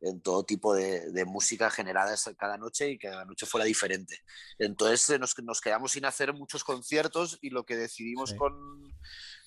en 0.00 0.20
todo 0.20 0.44
tipo 0.44 0.74
de, 0.74 1.10
de, 1.12 1.24
música 1.24 1.70
generada 1.70 2.14
cada 2.36 2.58
noche 2.58 2.90
y 2.90 2.98
que 2.98 3.08
cada 3.08 3.24
noche 3.24 3.46
fuera 3.46 3.64
diferente. 3.64 4.22
Entonces 4.58 5.18
nos, 5.18 5.34
nos 5.42 5.60
quedamos 5.60 5.92
sin 5.92 6.04
hacer 6.04 6.32
muchos 6.34 6.64
conciertos 6.64 7.38
y 7.40 7.50
lo 7.50 7.64
que 7.64 7.76
decidimos 7.76 8.34
con, 8.34 8.54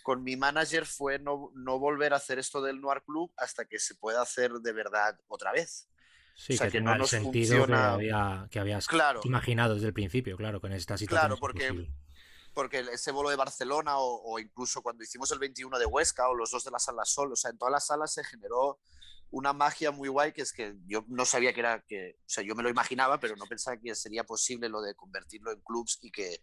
con 0.04 0.24
mi 0.24 0.36
manager 0.36 0.86
fue 0.86 1.20
no, 1.20 1.52
no, 1.56 1.80
volver 1.80 2.14
a 2.14 2.18
hacer 2.18 2.40
esto 2.40 2.62
del 2.62 2.82
Noir 2.82 3.04
Club 3.04 3.32
hasta 3.38 3.66
que 3.66 3.80
se 3.80 3.96
pueda 3.96 4.22
hacer 4.22 4.52
de 4.54 4.74
verdad 4.74 5.20
otra 5.28 5.52
vez. 5.52 5.90
Sí, 6.36 6.54
o 6.54 6.58
sea, 6.58 6.70
que, 6.70 6.80
no 6.80 6.96
nos 6.96 7.10
sentido 7.10 7.66
que, 7.66 7.74
había, 7.74 8.48
que 8.50 8.60
habías 8.60 8.88
claro. 8.88 9.20
imaginado 9.26 9.76
desde 9.76 9.88
el 9.88 9.94
principio, 9.94 10.38
claro, 10.38 10.62
con 10.62 10.72
esta 10.72 10.98
situación. 10.98 11.28
Claro, 11.28 11.38
porque, 11.38 11.90
porque 12.54 12.80
ese 12.80 13.12
vuelo 13.12 13.30
de 13.30 13.36
Barcelona 13.36 13.98
o, 13.98 14.22
o, 14.24 14.40
incluso 14.40 14.82
cuando 14.82 15.04
hicimos 15.04 15.30
el 15.32 15.40
21 15.40 15.78
de 15.78 15.86
Huesca 15.86 16.30
o 16.30 16.36
los 16.36 16.52
dos 16.52 16.64
de 16.64 16.72
la 16.72 16.80
sala 16.80 17.04
Sol, 17.04 17.34
o 17.34 17.36
sea, 17.36 17.52
en 17.52 17.58
todas 17.58 17.74
las 17.74 17.88
salas 17.88 18.14
se 18.14 18.24
generó 18.24 18.80
una 19.32 19.54
magia 19.54 19.92
muy 19.92 20.10
guay 20.10 20.32
que 20.32 20.42
es 20.42 20.52
que 20.52 20.76
yo 20.88 21.06
no 21.08 21.26
sabía 21.26 21.54
que 21.54 21.60
era 21.60 21.84
que, 21.88 22.18
o 22.20 22.30
sea, 22.30 22.44
yo 22.44 22.56
me 22.56 22.64
lo 22.64 22.70
imaginaba, 22.70 23.20
pero 23.20 23.36
no 23.36 23.46
pensaba 23.46 23.78
que 23.78 23.94
sería 23.94 24.24
posible 24.24 24.70
lo 24.70 24.82
de 24.82 24.96
convertirlo 24.96 25.52
en 25.52 25.62
clubs 25.62 26.00
y 26.02 26.12
que 26.12 26.42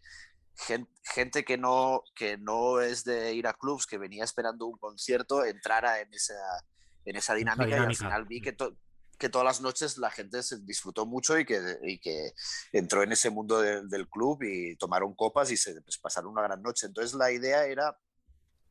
gente 0.57 1.45
que 1.45 1.59
no, 1.59 2.03
que 2.15 2.39
no 2.39 2.81
es 2.81 3.05
de 3.05 3.35
ir 3.35 3.47
a 3.47 3.55
clubs, 3.55 3.87
que 3.87 3.99
venía 3.99 4.25
esperando 4.25 4.67
un 4.67 4.79
concierto, 4.79 5.45
entrara 5.45 6.01
en 6.01 6.13
esa, 6.13 6.35
en 7.05 7.17
esa 7.17 7.35
dinámica, 7.35 7.69
y 7.69 7.73
al 7.73 7.97
final 7.97 8.25
vi 8.25 8.41
que, 8.41 8.57
que 9.19 9.29
todas 9.29 9.45
las 9.45 9.61
noches 9.61 9.99
la 9.99 10.11
gente 10.11 10.43
se 10.43 10.59
disfrutó 10.61 11.07
mucho 11.07 11.39
y 11.39 11.45
que, 11.45 11.61
y 11.83 11.99
que 11.99 12.33
entró 12.73 13.03
en 13.03 13.13
ese 13.13 13.31
mundo 13.31 13.61
del 13.61 14.09
club 14.09 14.43
y 14.43 14.77
tomaron 14.77 15.15
copas 15.15 15.51
y 15.51 15.57
se 15.57 15.81
pues, 15.83 15.99
pasaron 15.99 16.33
una 16.33 16.43
gran 16.43 16.63
noche. 16.63 16.87
Entonces 16.87 17.15
la 17.15 17.31
idea 17.31 17.67
era, 17.67 17.99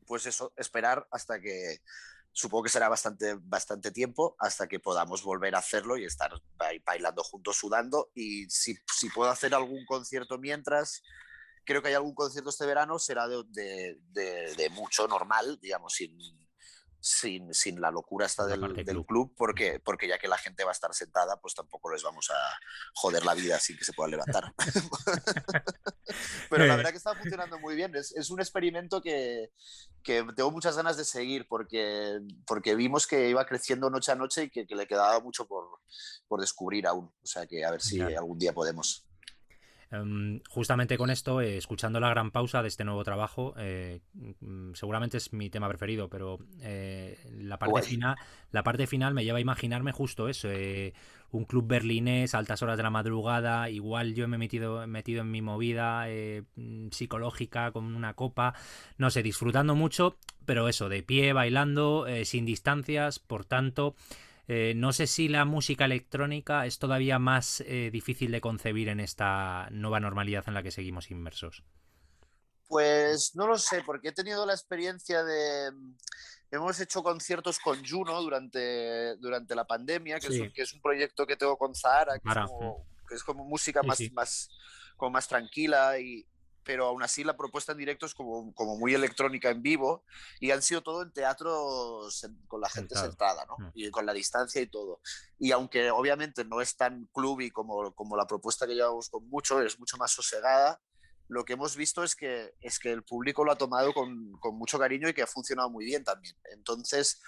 pues 0.06 0.26
eso, 0.26 0.52
esperar 0.56 1.06
hasta 1.10 1.40
que, 1.40 1.80
supongo 2.36 2.64
que 2.64 2.68
será 2.68 2.90
bastante, 2.90 3.34
bastante 3.40 3.90
tiempo 3.90 4.36
hasta 4.38 4.68
que 4.68 4.78
podamos 4.78 5.22
volver 5.22 5.54
a 5.54 5.60
hacerlo 5.60 5.96
y 5.96 6.04
estar 6.04 6.30
bailando 6.84 7.22
juntos, 7.24 7.56
sudando. 7.56 8.10
Y 8.14 8.48
si, 8.50 8.76
si 8.92 9.08
puedo 9.08 9.30
hacer 9.30 9.54
algún 9.54 9.86
concierto 9.86 10.36
mientras, 10.36 11.02
creo 11.66 11.82
que 11.82 11.88
hay 11.88 11.94
algún 11.94 12.14
concierto 12.14 12.50
este 12.50 12.64
verano, 12.64 12.98
será 12.98 13.28
de, 13.28 13.42
de, 13.48 14.54
de, 14.56 14.70
mucho 14.70 15.06
normal, 15.08 15.58
digamos, 15.60 15.92
sin, 15.92 16.16
sin, 17.00 17.52
sin 17.52 17.80
la 17.80 17.90
locura 17.90 18.26
esta 18.26 18.46
del, 18.46 18.84
del 18.84 19.04
club, 19.04 19.34
porque, 19.36 19.80
porque 19.80 20.08
ya 20.08 20.18
que 20.18 20.28
la 20.28 20.38
gente 20.38 20.64
va 20.64 20.70
a 20.70 20.72
estar 20.72 20.94
sentada, 20.94 21.36
pues 21.40 21.54
tampoco 21.54 21.92
les 21.92 22.02
vamos 22.02 22.30
a 22.30 22.38
joder 22.94 23.24
la 23.24 23.34
vida 23.34 23.58
sin 23.58 23.76
que 23.76 23.84
se 23.84 23.92
puedan 23.92 24.12
levantar. 24.12 24.54
Pero 26.50 26.66
la 26.66 26.74
eh. 26.74 26.76
verdad 26.76 26.90
que 26.90 26.96
está 26.96 27.14
funcionando 27.14 27.58
muy 27.58 27.74
bien. 27.74 27.94
Es, 27.96 28.12
es 28.12 28.30
un 28.30 28.40
experimento 28.40 29.02
que, 29.02 29.50
que, 30.02 30.24
tengo 30.36 30.50
muchas 30.50 30.76
ganas 30.76 30.96
de 30.96 31.04
seguir 31.04 31.46
porque, 31.48 32.20
porque 32.46 32.74
vimos 32.74 33.06
que 33.06 33.28
iba 33.28 33.44
creciendo 33.44 33.90
noche 33.90 34.12
a 34.12 34.16
noche 34.16 34.44
y 34.44 34.50
que, 34.50 34.66
que 34.66 34.76
le 34.76 34.86
quedaba 34.86 35.20
mucho 35.20 35.46
por, 35.46 35.80
por 36.28 36.40
descubrir 36.40 36.86
aún. 36.86 37.12
O 37.22 37.26
sea 37.26 37.46
que 37.46 37.64
a 37.64 37.70
ver 37.70 37.82
si 37.82 38.00
algún 38.00 38.38
día 38.38 38.52
podemos. 38.52 39.05
Em, 39.92 40.40
justamente 40.48 40.98
con 40.98 41.10
esto, 41.10 41.40
eh, 41.40 41.56
escuchando 41.56 42.00
la 42.00 42.10
gran 42.10 42.32
pausa 42.32 42.60
de 42.60 42.68
este 42.68 42.84
nuevo 42.84 43.04
trabajo, 43.04 43.54
eh, 43.56 44.00
seguramente 44.74 45.16
es 45.18 45.32
mi 45.32 45.48
tema 45.48 45.68
preferido, 45.68 46.08
pero 46.08 46.38
eh, 46.60 47.18
la, 47.38 47.58
parte 47.58 47.82
final, 47.82 48.16
la 48.50 48.64
parte 48.64 48.88
final 48.88 49.14
me 49.14 49.24
lleva 49.24 49.38
a 49.38 49.40
imaginarme 49.40 49.92
justo 49.92 50.28
eso, 50.28 50.48
un 51.30 51.44
club 51.44 51.68
berlinés, 51.68 52.34
altas 52.34 52.62
horas 52.62 52.76
de 52.76 52.82
la 52.82 52.90
madrugada, 52.90 53.70
igual 53.70 54.14
yo 54.14 54.26
me 54.26 54.36
he 54.36 54.38
metido, 54.38 54.84
metido 54.88 55.20
en 55.20 55.30
mi 55.30 55.40
movida 55.40 56.06
psicológica 56.90 57.70
con 57.70 57.94
una 57.94 58.14
copa, 58.14 58.54
no 58.98 59.10
sé, 59.10 59.22
disfrutando 59.22 59.76
mucho, 59.76 60.16
pero 60.46 60.68
eso, 60.68 60.88
de 60.88 61.04
pie, 61.04 61.32
bailando, 61.32 62.06
sin 62.24 62.44
distancias, 62.44 63.20
por 63.20 63.44
tanto... 63.44 63.94
Eh, 64.48 64.74
no 64.76 64.92
sé 64.92 65.06
si 65.06 65.28
la 65.28 65.44
música 65.44 65.86
electrónica 65.86 66.66
es 66.66 66.78
todavía 66.78 67.18
más 67.18 67.62
eh, 67.66 67.90
difícil 67.92 68.30
de 68.30 68.40
concebir 68.40 68.88
en 68.88 69.00
esta 69.00 69.68
nueva 69.70 69.98
normalidad 69.98 70.44
en 70.46 70.54
la 70.54 70.62
que 70.62 70.70
seguimos 70.70 71.10
inmersos. 71.10 71.64
Pues 72.68 73.32
no 73.34 73.46
lo 73.46 73.58
sé, 73.58 73.82
porque 73.84 74.08
he 74.08 74.12
tenido 74.12 74.46
la 74.46 74.52
experiencia 74.52 75.24
de... 75.24 75.70
Hemos 76.50 76.78
hecho 76.80 77.02
conciertos 77.02 77.58
con 77.58 77.84
Juno 77.84 78.20
durante, 78.22 79.16
durante 79.16 79.54
la 79.56 79.64
pandemia, 79.64 80.20
que, 80.20 80.28
es, 80.28 80.52
que 80.52 80.62
es 80.62 80.72
un 80.72 80.80
proyecto 80.80 81.26
que 81.26 81.36
tengo 81.36 81.56
con 81.56 81.74
Zahara, 81.74 82.18
que, 82.20 82.28
es 82.28 82.34
como, 82.34 82.86
que 83.08 83.14
es 83.16 83.24
como, 83.24 83.44
música 83.44 83.82
más, 83.82 84.00
más, 84.12 84.48
como 84.96 85.10
más 85.10 85.26
tranquila 85.26 85.98
y, 85.98 86.24
pero 86.66 86.86
aún 86.86 87.02
así 87.02 87.22
la 87.22 87.36
propuesta 87.36 87.72
en 87.72 87.78
directo 87.78 88.06
es 88.06 88.14
como, 88.14 88.52
como 88.52 88.76
muy 88.76 88.92
electrónica 88.92 89.50
en 89.50 89.62
vivo 89.62 90.04
y 90.40 90.50
han 90.50 90.62
sido 90.62 90.82
todo 90.82 91.02
en 91.02 91.12
teatro 91.12 92.08
con 92.48 92.60
la 92.60 92.68
gente 92.68 92.96
sentada, 92.96 93.46
¿no? 93.46 93.56
Mm. 93.56 93.70
Y 93.74 93.90
con 93.90 94.04
la 94.04 94.12
distancia 94.12 94.60
y 94.60 94.66
todo. 94.66 95.00
Y 95.38 95.52
aunque 95.52 95.92
obviamente 95.92 96.44
no 96.44 96.60
es 96.60 96.76
tan 96.76 97.06
clubby 97.14 97.52
como, 97.52 97.94
como 97.94 98.16
la 98.16 98.26
propuesta 98.26 98.66
que 98.66 98.74
llevamos 98.74 99.08
con 99.08 99.28
mucho, 99.28 99.62
es 99.62 99.78
mucho 99.78 99.96
más 99.96 100.10
sosegada, 100.10 100.80
lo 101.28 101.44
que 101.44 101.52
hemos 101.52 101.76
visto 101.76 102.02
es 102.02 102.16
que, 102.16 102.52
es 102.60 102.80
que 102.80 102.90
el 102.90 103.04
público 103.04 103.44
lo 103.44 103.52
ha 103.52 103.58
tomado 103.58 103.94
con, 103.94 104.32
con 104.40 104.56
mucho 104.56 104.76
cariño 104.76 105.08
y 105.08 105.14
que 105.14 105.22
ha 105.22 105.28
funcionado 105.28 105.70
muy 105.70 105.84
bien 105.84 106.02
también. 106.02 106.36
Entonces, 106.52 107.22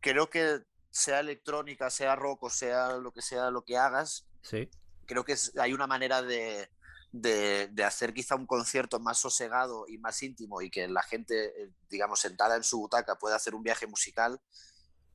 creo 0.00 0.28
que 0.28 0.60
sea 0.90 1.20
electrónica, 1.20 1.88
sea 1.88 2.16
rock 2.16 2.42
o 2.42 2.50
sea 2.50 2.96
lo 2.96 3.12
que 3.12 3.22
sea 3.22 3.50
lo 3.50 3.64
que 3.64 3.78
hagas, 3.78 4.26
sí. 4.42 4.68
creo 5.06 5.24
que 5.24 5.32
es, 5.32 5.56
hay 5.56 5.72
una 5.72 5.86
manera 5.86 6.20
de, 6.20 6.68
de, 7.12 7.84
hacer 7.84 8.14
quizá 8.14 8.34
un 8.34 8.46
concierto 8.46 8.98
más 8.98 9.18
sosegado 9.18 9.84
y 9.86 9.98
más 9.98 10.22
íntimo 10.22 10.62
y 10.62 10.70
que 10.70 10.88
la 10.88 11.02
gente, 11.02 11.62
eh, 11.62 11.70
digamos, 11.88 12.20
sentada 12.20 12.56
en 12.56 12.64
su 12.64 12.78
butaca 12.78 13.16
pueda 13.16 13.36
hacer 13.36 13.54
un 13.54 13.62
viaje 13.62 13.86
musical 13.86 14.40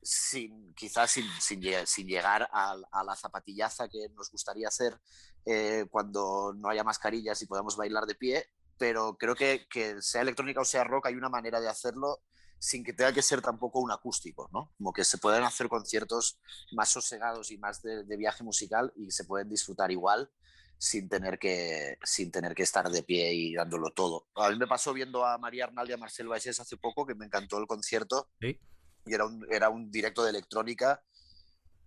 sin, 0.00 0.72
quizás 0.74 1.10
sin, 1.10 1.26
sin, 1.40 2.06
llegar 2.06 2.48
a, 2.52 2.76
la 3.04 3.16
zapatillaza 3.16 3.88
que 3.88 4.08
nos 4.10 4.30
gustaría 4.30 4.68
hacer 4.68 4.98
eh, 5.44 5.86
cuando 5.90 6.54
no 6.56 6.68
haya 6.68 6.84
mascarillas 6.84 7.42
y 7.42 7.46
podamos 7.46 7.76
bailar 7.76 8.06
de 8.06 8.14
pie, 8.14 8.46
pero 8.78 9.18
creo 9.18 9.34
que, 9.34 9.66
que 9.68 10.00
sea 10.00 10.22
electrónica 10.22 10.60
o 10.60 10.64
sea 10.64 10.84
rock 10.84 11.06
hay 11.06 11.16
una 11.16 11.28
manera 11.28 11.60
de 11.60 11.68
hacerlo 11.68 12.20
sin 12.60 12.84
que 12.84 12.92
tenga 12.92 13.12
que 13.12 13.22
ser 13.22 13.42
tampoco 13.42 13.80
un 13.80 13.90
acústico, 13.90 14.48
¿no? 14.52 14.72
Como 14.78 14.92
que 14.92 15.04
se 15.04 15.18
pueden 15.18 15.44
hacer 15.44 15.68
conciertos 15.68 16.40
más 16.72 16.88
sosegados 16.88 17.50
y 17.50 17.58
más 17.58 17.82
de 17.82 18.16
viaje 18.16 18.42
musical 18.42 18.92
y 18.96 19.10
se 19.10 19.24
pueden 19.24 19.48
disfrutar 19.48 19.90
igual 19.90 20.30
sin 20.78 21.08
tener 21.08 21.38
que, 21.38 21.98
sin 22.04 22.30
tener 22.30 22.54
que 22.54 22.62
estar 22.62 22.88
de 22.88 23.02
pie 23.02 23.34
y 23.34 23.54
dándolo 23.54 23.90
todo. 23.90 24.28
A 24.36 24.50
mí 24.50 24.56
me 24.56 24.68
pasó 24.68 24.92
viendo 24.92 25.26
a 25.26 25.36
María 25.36 25.64
Arnaldi 25.64 25.90
y 25.90 25.94
a 25.94 25.98
Marcel 25.98 26.28
Baixés 26.28 26.60
hace 26.60 26.76
poco, 26.76 27.04
que 27.04 27.16
me 27.16 27.26
encantó 27.26 27.58
el 27.58 27.66
concierto. 27.66 28.30
¿Sí? 28.40 28.58
Y 29.04 29.14
era 29.14 29.26
un, 29.26 29.44
era 29.50 29.70
un 29.70 29.90
directo 29.90 30.22
de 30.22 30.30
electrónica 30.30 31.02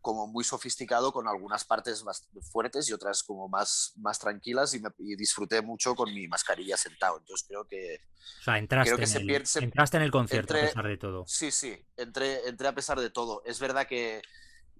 como 0.01 0.27
muy 0.27 0.43
sofisticado, 0.43 1.13
con 1.13 1.27
algunas 1.27 1.63
partes 1.63 2.03
más 2.03 2.27
fuertes 2.51 2.89
y 2.89 2.93
otras 2.93 3.23
como 3.23 3.47
más, 3.47 3.93
más 3.97 4.19
tranquilas, 4.19 4.73
y, 4.73 4.81
me, 4.81 4.89
disfruté 5.15 5.61
mucho 5.61 5.95
con 5.95 6.13
mi 6.13 6.27
mascarilla 6.27 6.75
sentado. 6.75 7.19
Entonces 7.19 7.47
creo 7.47 7.65
que... 7.65 8.01
O 8.39 8.43
sea, 8.43 8.57
entraste, 8.57 8.95
en, 8.95 9.29
el, 9.29 9.43
entraste 9.63 9.97
en 9.97 10.03
el 10.03 10.11
concierto 10.11 10.55
a 10.55 10.61
pesar 10.61 10.87
de 10.87 10.97
todo. 10.97 11.23
Sí, 11.27 11.51
sí, 11.51 11.77
entré, 11.95 12.47
entré 12.47 12.67
a 12.67 12.75
pesar 12.75 12.99
de 12.99 13.11
todo. 13.11 13.43
Es 13.45 13.59
verdad 13.59 13.87
que 13.87 14.21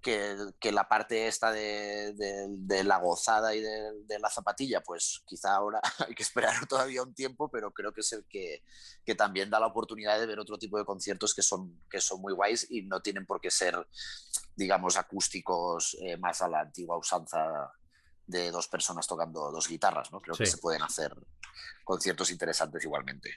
que, 0.02 0.72
la 0.72 0.88
parte 0.88 1.28
esta 1.28 1.52
de, 1.52 2.12
de, 2.14 2.84
la 2.84 2.98
gozada 2.98 3.54
y 3.54 3.60
de, 3.60 4.18
la 4.18 4.28
zapatilla, 4.28 4.82
pues 4.82 5.22
quizá 5.24 5.54
ahora 5.54 5.80
hay 6.06 6.14
que 6.14 6.22
esperar 6.22 6.66
todavía 6.66 7.02
un 7.02 7.14
tiempo, 7.14 7.48
pero 7.48 7.72
creo 7.72 7.92
que 7.92 8.00
es 8.00 8.12
el 8.12 8.24
que, 8.28 8.62
que, 9.04 9.14
también 9.14 9.48
da 9.48 9.60
la 9.60 9.68
oportunidad 9.68 10.18
de 10.18 10.26
ver 10.26 10.40
otro 10.40 10.58
tipo 10.58 10.76
de 10.76 10.84
conciertos 10.84 11.34
que 11.34 11.42
son, 11.42 11.80
que 11.88 12.00
son 12.00 12.20
muy 12.20 12.34
guays 12.34 12.66
y 12.70 12.82
no 12.82 13.00
tienen 13.00 13.24
por 13.24 13.40
qué 13.40 13.50
ser, 13.50 13.86
digamos, 14.56 14.96
acústicos 14.96 15.96
eh, 16.02 16.16
más 16.16 16.42
a 16.42 16.48
la 16.48 16.60
antigua 16.60 16.98
usanza 16.98 17.72
de 18.26 18.50
dos 18.50 18.68
personas 18.68 19.06
tocando 19.06 19.50
dos 19.50 19.68
guitarras, 19.68 20.12
¿no? 20.12 20.20
Creo 20.20 20.36
que 20.36 20.46
se 20.46 20.58
pueden 20.58 20.82
hacer 20.82 21.14
conciertos 21.84 22.30
interesantes 22.30 22.84
igualmente. 22.84 23.36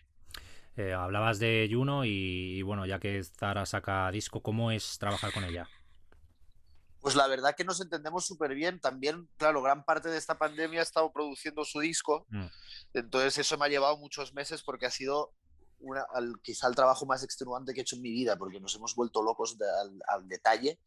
Eh, 0.77 0.93
hablabas 0.93 1.39
de 1.39 1.69
Juno 1.71 2.05
y, 2.05 2.57
y, 2.57 2.61
bueno, 2.61 2.85
ya 2.85 2.99
que 2.99 3.23
Zara 3.23 3.65
saca 3.65 4.11
disco, 4.11 4.41
¿cómo 4.41 4.71
es 4.71 4.97
trabajar 4.97 5.31
con 5.31 5.43
ella? 5.45 5.69
Pues 7.05 7.13
la 7.13 7.27
verdad 7.27 7.53
que 7.55 7.63
nos 7.63 7.79
entendemos 7.81 8.25
súper 8.25 8.55
bien. 8.55 8.79
También, 8.79 9.29
claro, 9.37 9.61
gran 9.61 9.85
parte 9.85 10.09
de 10.09 10.17
esta 10.17 10.39
pandemia 10.39 10.79
ha 10.79 10.81
estado 10.81 11.13
produciendo 11.13 11.63
su 11.63 11.79
disco. 11.79 12.25
Mm. 12.29 12.47
Entonces 12.95 13.37
eso 13.37 13.59
me 13.59 13.65
ha 13.65 13.69
llevado 13.69 13.95
muchos 13.99 14.33
meses 14.33 14.63
porque 14.63 14.87
ha 14.87 14.89
sido 14.89 15.31
una, 15.77 16.03
quizá 16.41 16.67
el 16.67 16.73
trabajo 16.73 17.05
más 17.05 17.21
extenuante 17.23 17.75
que 17.75 17.81
he 17.81 17.83
hecho 17.83 17.95
en 17.95 18.01
mi 18.01 18.09
vida, 18.09 18.39
porque 18.39 18.59
nos 18.59 18.73
hemos 18.73 18.95
vuelto 18.95 19.21
locos 19.21 19.55
al, 20.07 20.27
detalle. 20.27 20.79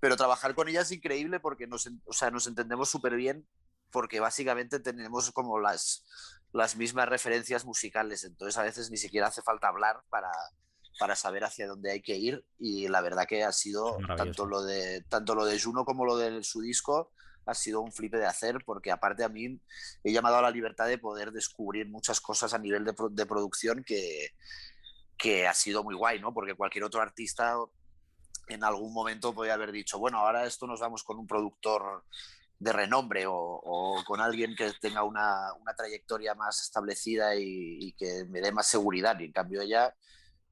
Pero 0.00 0.16
trabajar 0.16 0.54
con 0.54 0.66
ella 0.66 0.80
es 0.80 0.92
increíble 0.92 1.40
porque 1.40 1.66
nos, 1.66 1.86
o 2.06 2.12
sea, 2.14 2.30
nos 2.30 2.46
entendemos 2.46 2.88
súper 2.88 3.14
bien 3.14 3.46
porque 3.90 4.18
básicamente 4.18 4.80
tenemos 4.80 5.30
como 5.32 5.60
las, 5.60 6.06
las 6.52 6.76
mismas 6.76 7.06
referencias 7.06 7.66
musicales. 7.66 8.24
Entonces 8.24 8.56
a 8.56 8.62
veces 8.62 8.90
ni 8.90 8.96
siquiera 8.96 9.26
hace 9.26 9.42
falta 9.42 9.68
hablar 9.68 10.00
para, 10.08 10.32
para 10.98 11.16
saber 11.16 11.44
hacia 11.44 11.66
dónde 11.66 11.90
hay 11.92 12.02
que 12.02 12.16
ir 12.16 12.44
y 12.58 12.88
la 12.88 13.00
verdad 13.00 13.26
que 13.26 13.44
ha 13.44 13.52
sido 13.52 13.98
tanto 14.16 14.46
lo 14.46 14.62
de 14.62 15.02
tanto 15.08 15.34
lo 15.34 15.44
de 15.44 15.60
Juno 15.60 15.84
como 15.84 16.04
lo 16.04 16.16
de 16.16 16.42
su 16.42 16.60
disco 16.60 17.12
ha 17.46 17.54
sido 17.54 17.80
un 17.80 17.92
flipe 17.92 18.18
de 18.18 18.26
hacer 18.26 18.58
porque 18.64 18.90
aparte 18.90 19.24
a 19.24 19.28
mí 19.28 19.60
he 20.02 20.12
llamado 20.12 20.36
a 20.36 20.42
la 20.42 20.50
libertad 20.50 20.88
de 20.88 20.98
poder 20.98 21.32
descubrir 21.32 21.88
muchas 21.88 22.20
cosas 22.20 22.54
a 22.54 22.58
nivel 22.58 22.84
de, 22.84 22.94
de 23.10 23.26
producción 23.26 23.84
que, 23.84 24.32
que 25.16 25.46
ha 25.46 25.54
sido 25.54 25.84
muy 25.84 25.94
guay, 25.94 26.20
¿no? 26.20 26.34
Porque 26.34 26.54
cualquier 26.54 26.84
otro 26.84 27.00
artista 27.00 27.54
en 28.48 28.64
algún 28.64 28.92
momento 28.92 29.34
podría 29.34 29.54
haber 29.54 29.72
dicho, 29.72 29.98
bueno, 29.98 30.18
ahora 30.18 30.44
esto 30.44 30.66
nos 30.66 30.80
vamos 30.80 31.02
con 31.02 31.18
un 31.18 31.26
productor 31.26 32.04
de 32.58 32.72
renombre 32.72 33.26
o, 33.26 33.34
o 33.34 34.02
con 34.04 34.20
alguien 34.20 34.54
que 34.56 34.72
tenga 34.80 35.02
una, 35.02 35.52
una 35.60 35.74
trayectoria 35.74 36.34
más 36.34 36.62
establecida 36.62 37.34
y, 37.36 37.78
y, 37.80 37.92
que 37.92 38.24
me 38.28 38.40
dé 38.40 38.50
más 38.50 38.66
seguridad. 38.66 39.18
Y 39.20 39.24
en 39.24 39.32
cambio 39.32 39.60
ella 39.60 39.94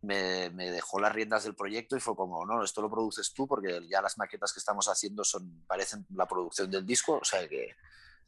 me, 0.05 0.51
dejó 0.51 1.01
las 1.01 1.13
riendas 1.13 1.45
del 1.45 1.55
proyecto 1.55 1.97
y 1.97 2.01
fue 2.01 2.17
como, 2.17 2.45
no, 2.47 2.63
esto 2.63 2.83
lo 2.83 2.91
produces 2.91 3.33
tú 3.33 3.47
porque 3.47 3.81
ya 3.89 4.03
las 4.03 4.19
maquetas 4.19 4.53
que 4.53 4.61
estamos 4.61 4.89
haciendo 4.89 5.25
son, 5.25 5.65
parecen 5.67 6.07
la 6.15 6.27
producción 6.27 6.71
del 6.71 6.87
disco, 6.87 7.19
o 7.21 7.25
sea 7.25 7.49
que 7.49 7.75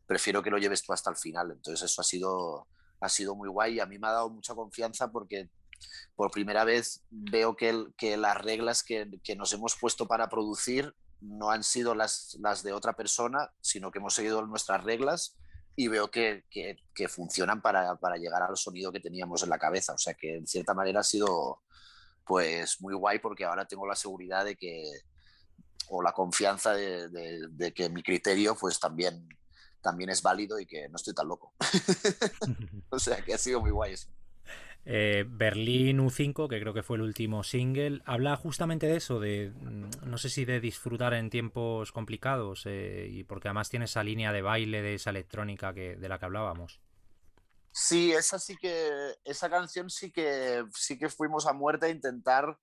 prefiero 0.07 0.43
que 0.43 0.51
lo 0.51 0.59
lleves 0.59 0.83
tú 0.83 0.93
hasta 0.93 1.11
el 1.11 1.17
final. 1.17 1.53
Entonces 1.53 1.91
eso 1.91 2.01
ha 2.01 2.05
sido, 2.05 2.67
ha 3.01 3.09
sido 3.09 3.35
muy 3.35 3.49
guay 3.49 3.75
y 3.75 3.81
a 3.81 3.87
mí 3.87 3.99
me 3.99 4.09
ha 4.09 4.12
dado 4.12 4.31
mucha 4.31 4.55
confianza 4.55 5.11
porque 5.11 5.51
por 6.15 6.31
primera 6.31 6.65
vez 6.65 7.03
veo 7.11 7.55
que, 7.57 8.17
las 8.17 8.39
reglas 8.39 8.83
que, 8.83 9.09
que, 9.23 9.37
nos 9.37 9.53
hemos 9.53 9.77
puesto 9.77 10.07
para 10.07 10.29
producir 10.29 10.95
no 11.21 11.51
han 11.51 11.62
sido 11.62 11.95
las, 11.95 12.37
las 12.41 12.62
de 12.62 12.73
otra 12.73 12.95
persona, 12.95 13.51
sino 13.61 13.91
que 13.91 13.99
hemos 13.99 14.15
seguido 14.15 14.45
nuestras 14.47 14.85
reglas 14.85 15.37
y 15.77 15.89
veo 15.89 16.11
que, 16.11 16.45
que, 16.51 17.09
funcionan 17.09 17.61
para, 17.61 17.97
para, 17.97 18.17
llegar 18.17 18.43
al 18.43 18.57
sonido 18.57 18.91
que 18.91 19.01
teníamos 19.01 19.43
en 19.43 19.51
la 19.51 19.59
cabeza. 19.59 19.93
O 19.93 19.99
sea 19.99 20.15
que 20.15 20.37
en 20.37 20.47
cierta 20.47 20.73
manera 20.73 21.01
ha 21.01 21.05
sido 21.05 21.61
pues 22.25 22.81
muy 22.81 22.95
guay 22.95 23.19
porque 23.19 23.45
ahora 23.45 23.69
tengo 23.69 23.87
la 23.87 23.95
seguridad 23.95 24.47
de 24.47 24.57
que, 24.57 24.91
o 25.89 26.03
la 26.03 26.12
confianza 26.12 26.73
de, 26.73 27.09
de, 27.51 27.75
que 27.75 27.91
mi 27.91 28.03
criterio 28.03 28.57
pues 28.57 28.81
también, 28.81 29.29
también 29.83 30.09
es 30.09 30.23
válido 30.23 30.59
y 30.59 30.67
que 30.67 30.89
no 30.89 30.97
estoy 30.97 31.12
tan 31.15 31.29
loco. 31.29 31.53
o 32.89 32.99
sea 32.99 33.23
que 33.23 33.35
ha 33.35 33.39
sido 33.39 33.61
muy 33.61 33.71
guay 33.71 33.93
eso. 33.93 34.09
Eh, 34.88 35.25
Berlín 35.27 35.99
U5, 35.99 36.49
que 36.49 36.61
creo 36.61 36.72
que 36.72 36.85
fue 36.85 36.96
el 36.96 37.03
último 37.03 37.42
single, 37.42 38.03
habla 38.05 38.37
justamente 38.37 38.87
de 38.87 38.96
eso, 38.96 39.18
de 39.18 39.51
mm, 39.51 40.09
no 40.09 40.16
sé 40.16 40.31
si 40.31 40.44
de 40.44 40.61
disfrutar 40.61 41.12
en 41.14 41.29
tiempos 41.29 41.90
complicados, 41.90 42.62
eh, 42.66 43.09
y 43.11 43.25
porque 43.25 43.49
además 43.49 43.68
tiene 43.68 43.87
esa 43.87 44.05
línea 44.05 44.31
de 44.31 44.42
baile, 44.42 44.83
de 44.83 44.94
esa 44.94 45.11
electrónica 45.11 45.75
que, 45.75 45.96
de 45.96 46.09
la 46.09 46.20
que 46.20 46.27
hablábamos. 46.27 46.81
Sí, 47.72 48.12
esa 48.12 48.38
sí 48.38 48.57
que, 48.57 49.16
esa 49.25 49.51
canción 49.51 49.90
sí 49.90 50.12
que 50.12 50.64
sí 50.72 50.96
que 50.96 51.09
fuimos 51.09 51.49
a 51.49 51.53
muerte 51.53 51.87
a 51.87 51.90
intentar, 51.90 52.57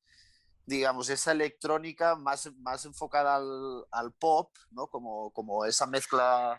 digamos, 0.65 1.09
esa 1.09 1.33
electrónica 1.33 2.15
más, 2.15 2.49
más 2.59 2.85
enfocada 2.85 3.35
al, 3.35 3.83
al 3.91 4.13
pop, 4.13 4.49
¿no? 4.71 4.87
Como, 4.87 5.31
como 5.31 5.65
esa 5.65 5.87
mezcla 5.87 6.57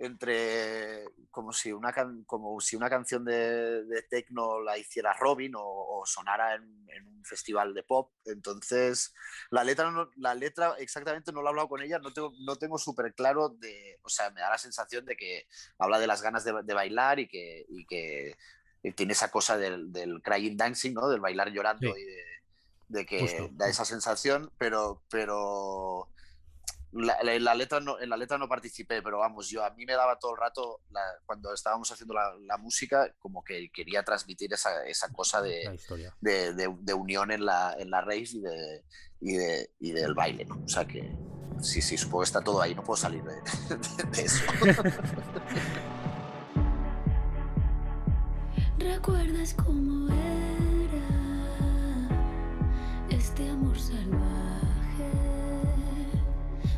entre 0.00 1.04
como 1.30 1.52
si 1.52 1.72
una, 1.72 1.94
como 2.26 2.58
si 2.60 2.74
una 2.74 2.88
canción 2.88 3.22
de, 3.22 3.84
de 3.84 4.02
techno 4.02 4.60
la 4.60 4.78
hiciera 4.78 5.12
Robin 5.12 5.52
o, 5.54 6.02
sonara 6.06 6.54
en, 6.54 7.06
un 7.06 7.24
festival 7.24 7.74
de 7.74 7.82
pop. 7.82 8.10
Entonces, 8.24 9.14
la 9.50 9.62
letra, 9.62 9.92
la 10.16 10.34
letra 10.34 10.74
exactamente 10.78 11.32
no 11.32 11.42
lo 11.42 11.48
he 11.48 11.50
hablado 11.50 11.68
con 11.68 11.82
ella, 11.82 11.98
no 11.98 12.12
tengo, 12.14 12.32
no 12.40 12.56
tengo 12.56 12.78
súper 12.78 13.14
claro, 13.14 13.50
de, 13.50 14.00
o 14.02 14.08
sea, 14.08 14.30
me 14.30 14.40
da 14.40 14.48
la 14.48 14.58
sensación 14.58 15.04
de 15.04 15.16
que 15.16 15.46
habla 15.78 15.98
de 15.98 16.06
las 16.06 16.22
ganas 16.22 16.44
de, 16.44 16.74
bailar 16.74 17.20
y 17.20 17.28
que, 17.28 17.66
y 17.68 17.84
que 17.84 18.36
tiene 18.96 19.12
esa 19.12 19.30
cosa 19.30 19.58
del, 19.58 19.92
del, 19.92 20.22
crying 20.22 20.56
dancing, 20.56 20.94
¿no? 20.94 21.08
del 21.10 21.20
bailar 21.20 21.50
llorando 21.50 21.96
y 21.96 22.04
de, 22.04 22.24
de 22.88 23.06
que 23.06 23.50
da 23.52 23.68
esa 23.68 23.84
sensación, 23.84 24.50
pero, 24.56 25.02
pero 25.10 26.08
la, 26.92 27.16
la, 27.22 27.54
letra 27.54 27.78
no, 27.80 28.00
en 28.00 28.10
la 28.10 28.16
letra 28.16 28.36
no 28.36 28.48
participé, 28.48 29.00
pero 29.02 29.18
vamos, 29.18 29.48
yo 29.48 29.64
a 29.64 29.70
mí 29.70 29.86
me 29.86 29.92
daba 29.92 30.18
todo 30.18 30.32
el 30.32 30.40
rato, 30.40 30.80
cuando 31.24 31.54
estábamos 31.54 31.90
haciendo 31.90 32.14
la, 32.14 32.56
música, 32.58 33.14
como 33.18 33.44
que 33.44 33.70
quería 33.70 34.02
transmitir 34.02 34.52
esa, 34.52 34.84
esa 34.84 35.08
cosa 35.12 35.40
de, 35.40 35.78
de, 36.20 36.52
de, 36.52 36.94
unión 36.94 37.30
en 37.30 37.44
la, 37.44 37.76
en 37.78 37.90
la 37.90 38.00
rave 38.00 38.24
y, 38.32 38.40
de, 38.40 38.84
y, 39.20 39.32
de, 39.36 39.70
y 39.78 39.92
del 39.92 40.14
baile, 40.14 40.44
¿no? 40.44 40.62
O 40.64 40.68
sea 40.68 40.84
que 40.84 41.16
sí, 41.60 41.80
sí, 41.80 41.96
supongo 41.96 42.22
que 42.22 42.26
está 42.26 42.40
todo 42.40 42.60
ahí, 42.60 42.74
no 42.74 42.82
puedo 42.82 42.96
salir 42.96 43.22
de, 43.22 44.22
eso. 44.22 44.44
¿Recuerdas 48.78 49.54
cómo 49.54 50.12
era 50.12 51.06
este 53.10 53.48
amor 53.48 53.78
salvaje? 53.78 54.29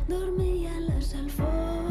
Dormía 0.07 0.75
en 0.75 0.87
las 0.87 1.15
alfombras, 1.15 1.82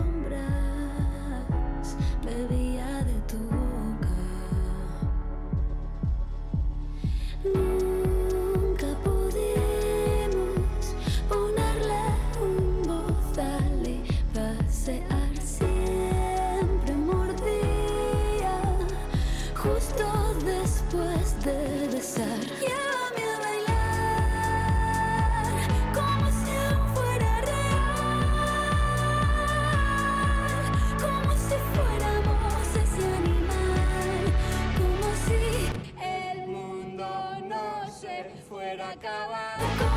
fuera 38.43 38.95
a. 38.97 39.92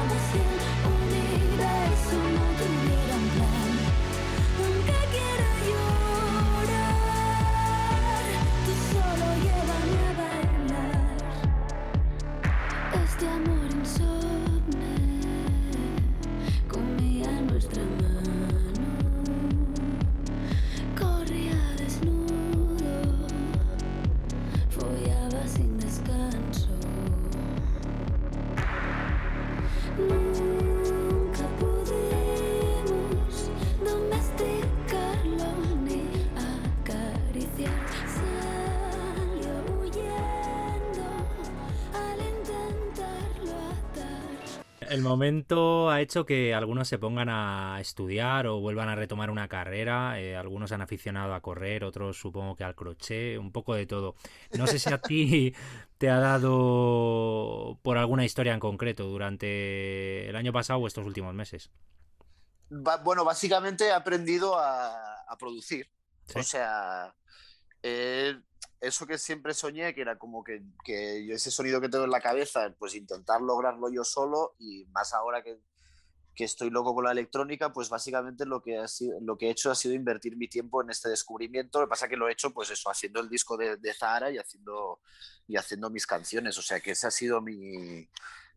El 44.96 45.02
momento 45.02 45.90
ha 45.90 46.00
hecho 46.00 46.26
que 46.26 46.54
algunos 46.54 46.88
se 46.88 46.98
pongan 46.98 47.28
a 47.28 47.80
estudiar 47.82 48.48
o 48.48 48.62
vuelvan 48.62 48.88
a 48.88 48.96
retomar 48.96 49.30
una 49.30 49.50
carrera. 49.50 50.18
Eh, 50.22 50.38
algunos 50.38 50.72
han 50.72 50.82
aficionado 50.82 51.34
a 51.34 51.42
correr, 51.42 51.84
otros 51.84 52.18
supongo 52.18 52.56
que 52.56 52.64
al 52.64 52.76
crochet, 52.76 53.38
un 53.38 53.52
poco 53.52 53.76
de 53.76 53.88
todo. 53.88 54.16
No 54.58 54.68
sé 54.68 54.80
si 54.80 54.94
a 54.94 55.02
ti 55.02 55.54
te 55.98 56.10
ha 56.10 56.22
dado 56.22 57.78
por 57.82 57.98
alguna 57.98 58.24
historia 58.24 58.54
en 58.54 58.62
concreto 58.62 59.04
durante 59.04 60.30
el 60.30 60.36
año 60.38 60.54
pasado 60.54 60.80
o 60.80 60.88
estos 60.88 61.06
últimos 61.06 61.34
meses. 61.36 61.70
bueno, 62.70 63.26
básicamente 63.26 63.88
he 63.88 63.92
aprendido 63.92 64.58
a, 64.58 65.26
producir. 65.38 65.92
O 66.34 66.42
sea, 66.42 67.14
eso 68.88 69.06
que 69.06 69.18
siempre 69.18 69.54
soñé, 69.54 69.94
que 69.94 70.02
era 70.02 70.18
como 70.18 70.44
que, 70.44 70.64
que, 70.84 71.32
ese 71.34 71.52
sonido 71.52 71.82
que 71.82 71.90
tengo 71.90 72.06
en 72.06 72.12
la 72.12 72.22
cabeza, 72.22 72.74
pues 72.78 72.96
intentar 72.96 73.42
lograrlo 73.42 73.90
yo 73.90 74.04
solo 74.04 74.56
y 74.60 74.86
más 74.86 75.14
ahora 75.14 75.44
que, 75.44 75.60
que 76.36 76.44
estoy 76.44 76.70
loco 76.70 76.94
con 76.94 77.06
la 77.06 77.12
electrónica, 77.12 77.72
pues 77.72 77.90
básicamente 77.90 78.46
lo 78.46 78.62
que, 78.62 78.78
ha 78.78 78.88
sido, 78.88 79.20
lo 79.22 79.38
que 79.38 79.48
he 79.48 79.52
hecho 79.52 79.72
ha 79.72 79.76
sido 79.76 79.94
invertir 79.94 80.36
mi 80.38 80.48
tiempo 80.48 80.82
en 80.82 80.90
este 80.90 81.10
descubrimiento. 81.10 81.80
Lo 81.80 81.88
que 81.88 81.90
pasa 81.90 82.08
que 82.08 82.18
lo 82.18 82.28
he 82.28 82.34
hecho, 82.34 82.52
pues 82.52 82.70
eso, 82.70 82.90
haciendo 82.90 83.22
el 83.22 83.30
disco 83.30 83.58
de, 83.58 83.78
de 83.78 83.94
Zahara 83.94 84.30
y 84.32 84.38
haciendo, 84.38 85.00
y 85.48 85.56
haciendo 85.58 85.90
mis 85.90 86.06
canciones. 86.06 86.58
O 86.58 86.62
sea 86.62 86.80
que 86.80 86.92
esa 86.92 87.08
ha 87.08 87.12
sido 87.12 87.42
mi, 87.42 88.08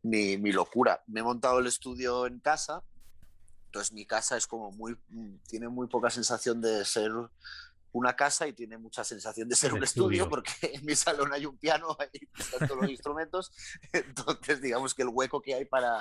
mi, 0.03 0.37
mi 0.37 0.53
locura. 0.53 1.03
Me 1.07 1.21
he 1.21 1.23
montado 1.23 1.61
el 1.61 1.67
estudio 1.67 2.27
en 2.27 2.41
casa, 2.41 2.83
entonces 3.67 3.93
mi 3.93 4.07
casa 4.07 4.37
es 4.37 4.47
como 4.47 4.73
muy, 4.73 4.97
tiene 5.47 5.69
muy 5.69 5.89
poca 5.89 6.11
sensación 6.11 6.61
de 6.61 6.85
ser 6.85 7.13
una 7.99 8.17
casa 8.17 8.49
y 8.49 8.53
tiene 8.53 8.79
mucha 8.79 9.05
sensación 9.05 9.49
de 9.49 9.57
ser 9.57 9.73
un 9.73 9.85
estudio, 9.85 10.25
estudio. 10.25 10.29
porque 10.29 10.53
en 10.75 10.85
mi 10.85 10.97
salón 10.97 11.33
hay 11.33 11.47
un 11.47 11.59
piano, 11.59 11.97
están 12.39 12.67
todos 12.67 12.83
los 12.83 12.91
instrumentos, 12.91 13.53
entonces 13.93 14.61
digamos 14.61 14.95
que 14.95 15.03
el 15.03 15.09
hueco 15.09 15.41
que 15.41 15.55
hay 15.55 15.65
para, 15.65 16.01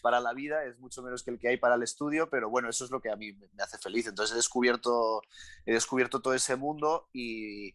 para 0.00 0.20
la 0.20 0.32
vida 0.32 0.64
es 0.64 0.78
mucho 0.78 1.02
menos 1.02 1.22
que 1.22 1.32
el 1.32 1.38
que 1.38 1.48
hay 1.48 1.56
para 1.56 1.74
el 1.74 1.82
estudio, 1.82 2.30
pero 2.30 2.48
bueno, 2.48 2.70
eso 2.70 2.84
es 2.84 2.90
lo 2.90 3.00
que 3.00 3.10
a 3.10 3.16
mí 3.16 3.32
me 3.32 3.48
me 3.58 3.64
hace 3.64 3.76
feliz. 3.78 4.06
Entonces 4.06 4.32
he 4.32 4.36
descubierto, 4.36 5.22
he 5.66 5.72
descubierto 5.72 6.20
todo 6.22 6.32
ese 6.32 6.56
mundo 6.56 7.08
y, 7.12 7.74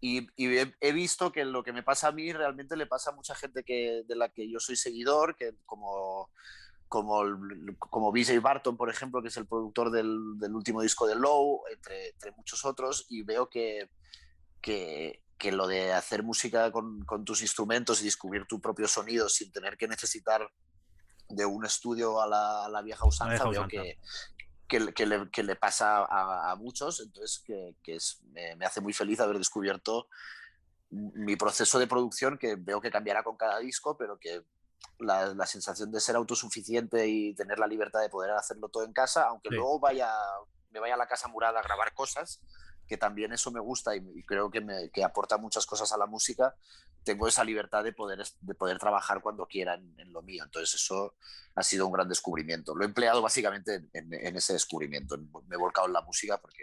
y, 0.00 0.28
y 0.36 0.56
he, 0.56 0.74
he 0.80 0.92
visto 0.92 1.32
que 1.32 1.44
lo 1.44 1.62
que 1.62 1.72
me 1.72 1.82
pasa 1.82 2.08
a 2.08 2.12
mí 2.12 2.32
realmente 2.32 2.76
le 2.76 2.86
pasa 2.86 3.10
a 3.10 3.14
mucha 3.14 3.34
gente 3.34 3.64
que, 3.64 4.04
de 4.06 4.16
la 4.16 4.30
que 4.30 4.48
yo 4.48 4.60
soy 4.60 4.76
seguidor, 4.76 5.36
que 5.36 5.54
como 5.66 6.30
como, 6.90 7.22
el- 7.22 7.76
como 7.78 8.10
BJ 8.10 8.40
Barton, 8.40 8.76
por 8.76 8.90
ejemplo, 8.90 9.22
que 9.22 9.28
es 9.28 9.36
el 9.36 9.46
productor 9.46 9.92
del, 9.92 10.36
del 10.40 10.54
último 10.56 10.82
disco 10.82 11.06
de 11.06 11.14
Low, 11.14 11.62
entre, 11.72 12.08
entre 12.10 12.32
muchos 12.32 12.64
otros, 12.64 13.06
y 13.08 13.22
veo 13.22 13.48
que, 13.48 13.88
que, 14.60 15.22
que 15.38 15.52
lo 15.52 15.68
de 15.68 15.92
hacer 15.92 16.24
música 16.24 16.72
con, 16.72 17.00
con 17.04 17.24
tus 17.24 17.42
instrumentos 17.42 18.02
y 18.02 18.06
descubrir 18.06 18.44
tu 18.46 18.60
propio 18.60 18.88
sonido 18.88 19.28
sin 19.28 19.52
tener 19.52 19.76
que 19.76 19.86
necesitar 19.86 20.46
de 21.28 21.46
un 21.46 21.64
estudio 21.64 22.20
a 22.20 22.26
la, 22.26 22.64
a 22.64 22.68
la 22.68 22.82
vieja 22.82 23.06
usanza, 23.06 23.44
vieja 23.44 23.48
veo 23.50 23.60
usanza. 23.62 23.70
que, 23.70 23.98
que, 24.66 24.80
le- 24.80 24.92
que 24.92 25.06
le, 25.06 25.30
que 25.30 25.42
le 25.44 25.54
pasa 25.54 25.98
a, 26.04 26.50
a 26.50 26.56
muchos, 26.56 26.98
entonces 26.98 27.40
que, 27.46 27.76
que 27.84 27.94
es, 27.94 28.20
me, 28.32 28.56
me 28.56 28.66
hace 28.66 28.80
muy 28.80 28.92
feliz 28.92 29.20
haber 29.20 29.38
descubierto 29.38 30.08
mi 30.90 31.36
proceso 31.36 31.78
de 31.78 31.86
producción, 31.86 32.36
que 32.36 32.56
veo 32.56 32.80
que 32.80 32.90
cambiará 32.90 33.22
con 33.22 33.36
cada 33.36 33.60
disco, 33.60 33.96
pero 33.96 34.18
que 34.18 34.42
la, 34.98 35.34
la 35.34 35.46
sensación 35.46 35.90
de 35.90 36.00
ser 36.00 36.16
autosuficiente 36.16 37.06
y 37.08 37.34
tener 37.34 37.58
la 37.58 37.66
libertad 37.66 38.00
de 38.00 38.08
poder 38.10 38.30
hacerlo 38.32 38.68
todo 38.68 38.84
en 38.84 38.92
casa, 38.92 39.24
aunque 39.28 39.48
Sí. 39.48 39.54
luego 39.54 39.80
vaya, 39.80 40.12
me 40.70 40.80
vaya 40.80 40.94
a 40.94 40.98
la 40.98 41.06
casa 41.08 41.28
murada 41.28 41.60
a 41.60 41.62
grabar 41.62 41.94
cosas, 41.94 42.40
que 42.86 42.96
también 42.96 43.32
eso 43.32 43.50
me 43.50 43.60
gusta 43.60 43.94
y, 43.96 44.00
y 44.14 44.24
creo 44.24 44.50
que, 44.50 44.60
me, 44.60 44.90
que 44.90 45.04
aporta 45.04 45.36
muchas 45.38 45.64
cosas 45.64 45.92
a 45.92 45.96
la 45.96 46.06
música, 46.06 46.54
tengo 47.04 47.26
esa 47.28 47.44
libertad 47.44 47.82
de 47.82 47.92
poder, 47.92 48.22
de 48.40 48.54
poder 48.54 48.78
trabajar 48.78 49.22
cuando 49.22 49.46
quiera 49.46 49.74
en, 49.74 49.94
en 49.98 50.12
lo 50.12 50.22
mío. 50.22 50.44
Entonces 50.44 50.74
eso 50.74 51.14
ha 51.54 51.62
sido 51.62 51.86
un 51.86 51.92
gran 51.92 52.08
descubrimiento. 52.08 52.74
Lo 52.74 52.82
he 52.82 52.86
empleado 52.86 53.22
básicamente 53.22 53.76
en, 53.76 53.90
en- 53.94 54.12
en 54.26 54.36
ese 54.36 54.52
descubrimiento. 54.52 55.16
Me 55.46 55.54
he 55.54 55.58
volcado 55.58 55.86
en 55.86 55.94
la 55.94 56.02
música 56.02 56.38
porque 56.38 56.62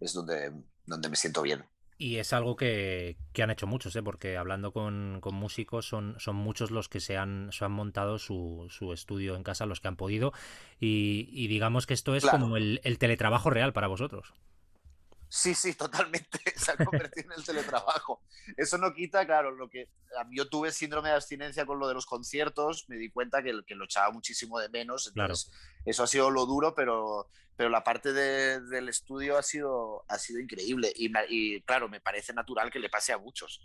es 0.00 0.12
donde, 0.12 0.52
donde 0.86 1.08
me 1.08 1.14
siento 1.16 1.42
bien. 1.42 1.64
Y 2.02 2.16
es 2.16 2.32
algo 2.32 2.56
que, 2.56 3.18
que 3.34 3.42
han 3.42 3.50
hecho 3.50 3.66
muchos, 3.66 3.94
¿eh? 3.94 4.02
porque 4.02 4.38
hablando 4.38 4.72
con, 4.72 5.18
con 5.20 5.34
músicos 5.34 5.86
son, 5.86 6.14
son 6.18 6.34
muchos 6.34 6.70
los 6.70 6.88
que 6.88 6.98
se 6.98 7.18
han, 7.18 7.52
se 7.52 7.62
han 7.66 7.72
montado 7.72 8.18
su, 8.18 8.68
su 8.70 8.94
estudio 8.94 9.36
en 9.36 9.42
casa, 9.42 9.66
los 9.66 9.80
que 9.80 9.88
han 9.88 9.96
podido. 9.96 10.32
Y, 10.80 11.28
y 11.30 11.48
digamos 11.48 11.86
que 11.86 11.92
esto 11.92 12.14
es 12.14 12.22
Claro. 12.22 12.38
como 12.38 12.56
el, 12.56 12.80
el 12.84 12.96
teletrabajo 12.98 13.50
real 13.50 13.74
para 13.74 13.86
vosotros. 13.86 14.32
Sí, 15.32 15.54
sí, 15.54 15.74
totalmente. 15.74 16.38
Se 16.56 16.72
ha 16.72 16.76
convertido 16.84 17.32
en 17.32 17.38
el 17.38 17.44
teletrabajo. 17.44 18.20
Eso 18.56 18.78
no 18.78 18.92
quita, 18.92 19.24
claro, 19.24 19.52
lo 19.52 19.70
que 19.70 19.88
yo 20.32 20.48
tuve 20.48 20.72
síndrome 20.72 21.08
de 21.10 21.14
abstinencia 21.14 21.64
con 21.64 21.78
lo 21.78 21.86
de 21.86 21.94
los 21.94 22.04
conciertos, 22.04 22.86
me 22.88 22.96
di 22.96 23.10
cuenta 23.10 23.40
que, 23.42 23.62
que 23.64 23.76
lo 23.76 23.84
echaba 23.84 24.10
muchísimo 24.10 24.58
de 24.58 24.68
menos. 24.68 25.12
Claro. 25.14 25.32
Entonces, 25.34 25.52
eso 25.84 26.02
ha 26.02 26.08
sido 26.08 26.30
lo 26.32 26.46
duro, 26.46 26.74
pero, 26.74 27.28
pero 27.56 27.70
la 27.70 27.84
parte 27.84 28.12
de- 28.12 28.60
del 28.60 28.88
estudio 28.88 29.38
ha 29.38 29.42
sido, 29.44 30.04
ha 30.08 30.18
sido 30.18 30.40
increíble. 30.40 30.92
Y, 30.96 31.62
claro, 31.62 31.88
me 31.88 32.00
parece 32.00 32.32
natural 32.34 32.70
que 32.72 32.80
le 32.80 32.90
pase 32.90 33.12
a 33.12 33.18
muchos. 33.18 33.62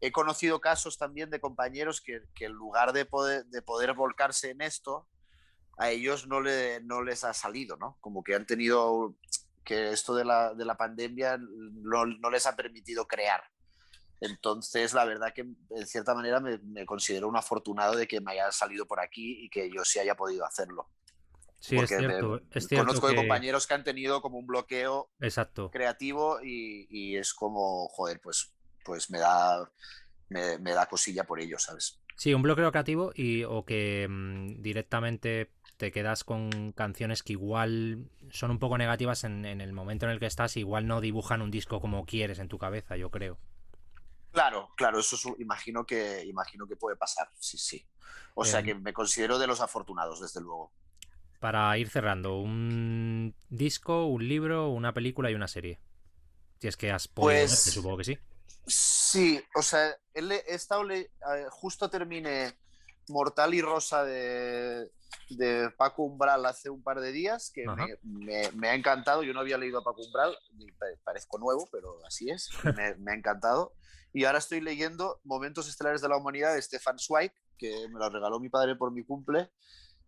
He 0.00 0.12
conocido 0.12 0.60
casos 0.60 0.96
también 0.96 1.28
de 1.28 1.40
compañeros 1.40 2.00
que, 2.00 2.22
que 2.36 2.44
en 2.46 2.52
lugar 2.52 2.92
de 2.92 3.04
poder, 3.04 3.44
de 3.46 3.62
poder 3.62 3.94
volcarse 3.94 4.50
en 4.50 4.60
esto, 4.62 5.08
a 5.76 5.90
ellos 5.90 6.28
no, 6.28 6.40
le, 6.40 6.80
no 6.82 7.02
les 7.02 7.24
ha 7.24 7.34
salido, 7.34 7.76
¿no? 7.76 7.98
Como 8.00 8.22
que 8.22 8.34
han 8.36 8.46
tenido 8.46 9.16
que 9.70 9.90
esto 9.90 10.16
de 10.16 10.24
la, 10.24 10.52
de 10.52 10.64
la 10.64 10.76
pandemia 10.76 11.38
no, 11.38 12.04
no 12.04 12.28
les 12.28 12.44
ha 12.44 12.56
permitido 12.56 13.06
crear. 13.06 13.40
Entonces, 14.20 14.92
la 14.94 15.04
verdad 15.04 15.32
que 15.32 15.42
en 15.42 15.86
cierta 15.86 16.12
manera 16.12 16.40
me, 16.40 16.58
me 16.58 16.84
considero 16.84 17.28
un 17.28 17.36
afortunado 17.36 17.94
de 17.94 18.08
que 18.08 18.20
me 18.20 18.32
haya 18.32 18.50
salido 18.50 18.84
por 18.84 18.98
aquí 18.98 19.44
y 19.44 19.48
que 19.48 19.70
yo 19.72 19.84
sí 19.84 20.00
haya 20.00 20.16
podido 20.16 20.44
hacerlo. 20.44 20.90
Sí, 21.60 21.76
es 21.76 21.82
Porque 21.82 21.98
cierto. 21.98 22.40
Es 22.50 22.66
cierto 22.66 22.84
conozco 22.84 23.08
de 23.10 23.14
compañeros 23.14 23.68
que 23.68 23.74
han 23.74 23.84
tenido 23.84 24.20
como 24.20 24.38
un 24.38 24.46
bloqueo 24.48 25.08
Exacto. 25.20 25.70
creativo 25.70 26.40
y, 26.42 26.88
y 26.90 27.16
es 27.16 27.32
como, 27.32 27.86
joder, 27.90 28.20
pues, 28.20 28.52
pues 28.84 29.08
me, 29.08 29.20
da, 29.20 29.70
me, 30.30 30.58
me 30.58 30.72
da 30.72 30.86
cosilla 30.86 31.22
por 31.22 31.40
ello, 31.40 31.60
¿sabes? 31.60 32.00
Sí, 32.16 32.34
un 32.34 32.42
bloqueo 32.42 32.72
creativo 32.72 33.12
y 33.14 33.44
o 33.44 33.64
que 33.64 34.08
mm, 34.10 34.62
directamente 34.62 35.52
te 35.76 35.90
quedas 35.90 36.24
con 36.24 36.72
canciones 36.72 37.22
que 37.22 37.32
igual 37.32 38.10
son 38.32 38.50
un 38.50 38.58
poco 38.58 38.78
negativas 38.78 39.24
en, 39.24 39.44
en 39.44 39.60
el 39.60 39.72
momento 39.72 40.06
en 40.06 40.12
el 40.12 40.20
que 40.20 40.26
estás, 40.26 40.56
igual 40.56 40.86
no 40.86 41.00
dibujan 41.00 41.42
un 41.42 41.50
disco 41.50 41.80
como 41.80 42.04
quieres 42.06 42.38
en 42.38 42.48
tu 42.48 42.58
cabeza, 42.58 42.96
yo 42.96 43.10
creo. 43.10 43.38
Claro, 44.32 44.70
claro, 44.76 45.00
eso 45.00 45.16
es 45.16 45.40
imagino 45.40 45.84
que, 45.84 46.24
imagino 46.24 46.66
que 46.66 46.76
puede 46.76 46.96
pasar, 46.96 47.30
sí, 47.38 47.58
sí. 47.58 47.84
O 48.34 48.44
sea 48.44 48.60
Em. 48.60 48.66
que 48.66 48.74
me 48.76 48.92
considero 48.92 49.38
de 49.38 49.46
los 49.46 49.60
afortunados, 49.60 50.20
desde 50.20 50.40
luego. 50.40 50.72
Para 51.40 51.76
ir 51.78 51.88
cerrando, 51.88 52.38
un 52.38 53.34
disco, 53.48 54.04
un 54.06 54.28
libro, 54.28 54.68
una 54.68 54.92
película 54.92 55.30
y 55.30 55.34
una 55.34 55.48
serie. 55.48 55.80
Si 56.60 56.68
es 56.68 56.76
que 56.76 56.92
has 56.92 57.08
podido 57.08 57.40
Pues- 57.40 57.62
supongo 57.72 57.96
que 57.98 58.04
sí. 58.04 58.18
Sí, 58.66 59.42
o 59.56 59.62
sea, 59.62 59.88
he, 60.14 60.20
he 60.22 60.54
estado 60.54 60.88
eh, 60.90 61.08
justo 61.50 61.88
terminé 61.90 62.52
Mortal 63.10 63.52
y 63.54 63.60
Rosa 63.60 64.04
de, 64.04 64.90
de 65.30 65.70
Paco 65.76 66.04
Umbral 66.04 66.46
hace 66.46 66.70
un 66.70 66.82
par 66.82 67.00
de 67.00 67.12
días, 67.12 67.50
que 67.54 67.64
me, 67.76 67.96
me- 68.02 68.50
me 68.52 68.68
ha 68.70 68.74
encantado. 68.74 69.22
Yo 69.22 69.32
no 69.34 69.40
había 69.40 69.58
leído 69.58 69.78
a 69.80 69.84
Paco 69.84 70.02
Umbral, 70.02 70.36
parezco 71.04 71.38
nuevo, 71.38 71.68
pero 71.70 72.04
así 72.06 72.30
es. 72.30 72.48
Me, 72.76 72.94
me 72.96 73.12
ha 73.12 73.14
encantado. 73.14 73.74
Y 74.12 74.24
ahora 74.24 74.38
estoy 74.38 74.60
leyendo 74.60 75.20
Momentos 75.24 75.68
Estelares 75.68 76.00
de 76.00 76.08
la 76.08 76.16
Humanidad 76.16 76.54
de 76.54 76.62
Stefan 76.62 76.98
Zweig, 76.98 77.32
que 77.58 77.88
me 77.88 77.98
lo 77.98 78.08
regaló 78.10 78.40
mi 78.40 78.48
padre 78.48 78.74
por 78.76 78.90
mi 78.90 79.04
cumple, 79.04 79.50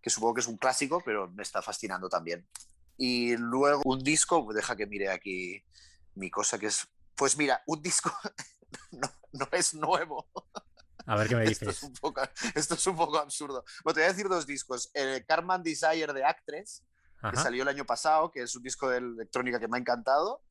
que 0.00 0.10
supongo 0.10 0.34
que 0.34 0.40
es 0.40 0.48
un 0.48 0.56
clásico, 0.56 1.02
pero 1.04 1.28
me 1.30 1.42
está 1.42 1.62
fascinando 1.62 2.08
también. 2.08 2.48
Y 2.96 3.36
luego 3.36 3.82
un 3.84 4.00
disco, 4.02 4.46
deja 4.52 4.74
que 4.76 4.86
mire 4.86 5.10
aquí 5.10 5.62
mi 6.14 6.30
cosa, 6.30 6.58
que 6.58 6.66
es 6.66 6.88
pues 7.14 7.36
mira, 7.36 7.62
un 7.66 7.80
disco 7.82 8.10
no, 8.90 9.08
no 9.32 9.48
es 9.52 9.74
nuevo. 9.74 10.26
A 11.06 11.16
ver 11.16 11.28
qué 11.28 11.36
me 11.36 11.44
Esto 11.50 11.70
es, 11.70 11.76
dices. 11.76 11.82
un 11.82 11.92
poco, 11.94 12.22
esto 12.54 12.74
es 12.74 12.86
un 12.86 12.96
poco 12.96 13.18
absurdo. 13.18 13.64
Bueno, 13.84 13.94
te 13.94 14.00
voy 14.00 14.08
a 14.08 14.12
decir 14.12 14.28
dos 14.28 14.46
discos. 14.46 14.90
El 14.94 15.24
Carman 15.26 15.62
Desire 15.62 16.12
de 16.12 16.24
Actress, 16.24 16.82
que 17.20 17.26
Ajá. 17.28 17.42
salió 17.42 17.62
el 17.62 17.68
año 17.68 17.84
pasado, 17.84 18.30
que 18.30 18.42
es 18.42 18.54
un 18.56 18.62
disco 18.62 18.88
de 18.88 18.98
electrónica 18.98 19.58
que 19.60 19.68
me 19.68 19.76
ha 19.76 19.80
encantado, 19.80 20.42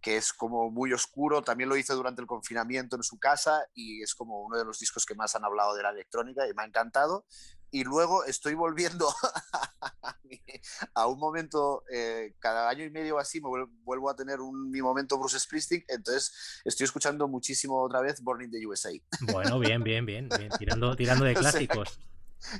que 0.00 0.16
es 0.16 0.32
como 0.32 0.70
muy 0.70 0.92
oscuro. 0.92 1.42
También 1.42 1.68
lo 1.68 1.76
hice 1.76 1.94
durante 1.94 2.20
el 2.20 2.26
confinamiento 2.26 2.96
en 2.96 3.02
su 3.02 3.18
casa 3.18 3.66
y 3.74 4.02
es 4.02 4.14
como 4.14 4.42
uno 4.42 4.58
de 4.58 4.64
los 4.64 4.78
discos 4.78 5.06
que 5.06 5.14
más 5.14 5.34
han 5.34 5.44
hablado 5.44 5.74
de 5.74 5.82
la 5.82 5.90
electrónica 5.90 6.46
y 6.46 6.54
me 6.54 6.62
ha 6.62 6.66
encantado. 6.66 7.26
Y 7.74 7.82
luego 7.82 8.24
estoy 8.24 8.54
volviendo 8.54 9.08
a, 9.82 10.16
mi- 10.22 10.40
a 10.94 11.08
un 11.08 11.18
momento, 11.18 11.82
eh, 11.92 12.36
cada 12.38 12.68
año 12.68 12.84
y 12.84 12.90
medio 12.90 13.18
así, 13.18 13.40
me 13.40 13.48
vuel- 13.48 13.68
vuelvo 13.82 14.08
a 14.08 14.14
tener 14.14 14.40
un, 14.40 14.70
mi 14.70 14.80
momento 14.80 15.18
Bruce 15.18 15.40
Springsteen. 15.40 15.84
Entonces 15.88 16.60
estoy 16.64 16.84
escuchando 16.84 17.26
muchísimo 17.26 17.82
otra 17.82 18.00
vez 18.00 18.20
Born 18.22 18.44
in 18.44 18.50
the 18.52 18.64
USA. 18.64 18.90
Bueno, 19.32 19.58
bien, 19.58 19.82
bien, 19.82 20.06
bien, 20.06 20.28
bien. 20.28 20.50
Tirando, 20.56 20.94
tirando 20.94 21.24
de 21.24 21.32
O 21.36 21.42
sea, 21.42 21.50
clásicos. 21.50 21.98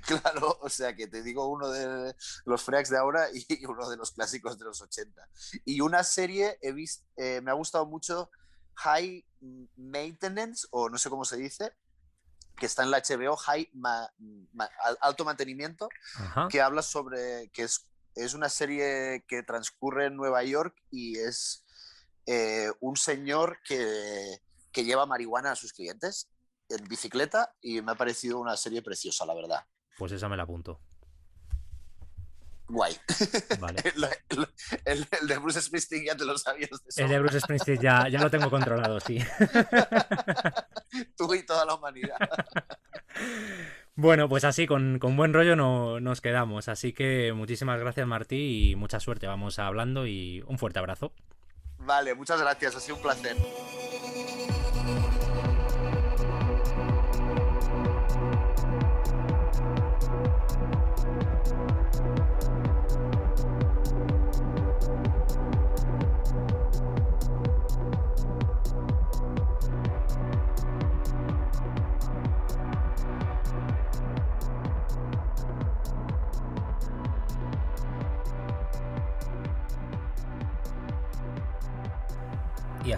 Claro, 0.04 0.58
o 0.62 0.68
sea 0.68 0.96
que 0.96 1.06
te 1.06 1.22
digo 1.22 1.46
uno 1.46 1.68
de 1.68 2.16
los 2.46 2.62
fracks 2.64 2.90
de 2.90 2.98
ahora 2.98 3.28
y 3.32 3.64
uno 3.66 3.88
de 3.88 3.96
los 3.96 4.10
clásicos 4.10 4.58
de 4.58 4.64
los 4.64 4.82
80. 4.82 5.28
Y 5.64 5.80
una 5.80 6.02
serie 6.02 6.58
he 6.60 6.72
visto, 6.72 7.04
me 7.16 7.50
ha 7.52 7.54
gustado 7.54 7.86
mucho 7.86 8.30
High 8.78 9.24
Maintenance, 9.76 10.66
o 10.72 10.88
no 10.88 10.98
sé 10.98 11.08
cómo 11.08 11.24
se 11.24 11.36
dice, 11.36 11.72
que 12.56 12.66
está 12.66 12.82
en 12.82 12.90
la 12.90 12.98
HBO, 13.02 13.36
High 13.36 13.70
Ma- 13.74 14.08
Ma- 14.52 14.70
Al- 14.84 14.98
Alto 15.00 15.24
Mantenimiento, 15.24 15.88
Ajá. 16.16 16.48
que 16.50 16.60
habla 16.60 16.82
sobre 16.82 17.50
que 17.52 17.62
es, 17.64 17.86
es 18.14 18.34
una 18.34 18.48
serie 18.48 19.24
que 19.26 19.42
transcurre 19.42 20.06
en 20.06 20.16
Nueva 20.16 20.42
York 20.44 20.76
y 20.90 21.18
es 21.18 21.64
eh, 22.26 22.70
un 22.80 22.96
señor 22.96 23.58
que, 23.66 24.40
que 24.72 24.84
lleva 24.84 25.04
marihuana 25.06 25.52
a 25.52 25.56
sus 25.56 25.72
clientes 25.72 26.28
en 26.68 26.84
bicicleta 26.88 27.54
y 27.60 27.82
me 27.82 27.92
ha 27.92 27.96
parecido 27.96 28.38
una 28.38 28.56
serie 28.56 28.82
preciosa, 28.82 29.26
la 29.26 29.34
verdad. 29.34 29.66
Pues 29.98 30.12
esa 30.12 30.28
me 30.28 30.36
la 30.36 30.44
apunto. 30.44 30.80
Guay. 32.68 32.96
Vale. 33.60 33.82
El, 33.84 34.04
el- 34.30 34.48
el- 34.86 35.06
el 35.20 35.28
de 35.28 35.38
Bruce 35.38 35.60
Springsteen 35.60 36.04
ya 36.06 36.16
te 36.16 36.24
lo 36.24 36.36
sabías 36.38 36.70
de 36.70 37.02
El 37.02 37.08
de. 37.10 37.18
Bruce 37.18 37.40
Springsteen 37.40 37.80
ya, 37.80 38.08
ya 38.08 38.20
lo 38.20 38.30
tengo 38.30 38.50
controlado, 38.50 38.98
sí. 39.00 39.18
Tú 41.16 41.34
y 41.34 41.42
toda 41.44 41.64
la 41.66 41.74
humanidad. 41.74 42.16
Bueno, 43.96 44.28
pues 44.28 44.42
así, 44.42 44.66
con, 44.66 44.98
con 44.98 45.16
buen 45.16 45.32
rollo 45.32 45.54
no, 45.54 46.00
nos 46.00 46.20
quedamos. 46.20 46.66
Así 46.68 46.92
que 46.92 47.32
muchísimas 47.32 47.78
gracias, 47.78 48.04
Martí, 48.08 48.70
y 48.72 48.74
mucha 48.74 48.98
suerte. 48.98 49.28
Vamos 49.28 49.60
hablando 49.60 50.04
y 50.04 50.42
un 50.48 50.58
fuerte 50.58 50.80
abrazo. 50.80 51.12
Vale, 51.78 52.12
muchas 52.14 52.40
gracias, 52.40 52.74
ha 52.74 52.80
sido 52.80 52.96
un 52.96 53.02
placer. 53.02 53.36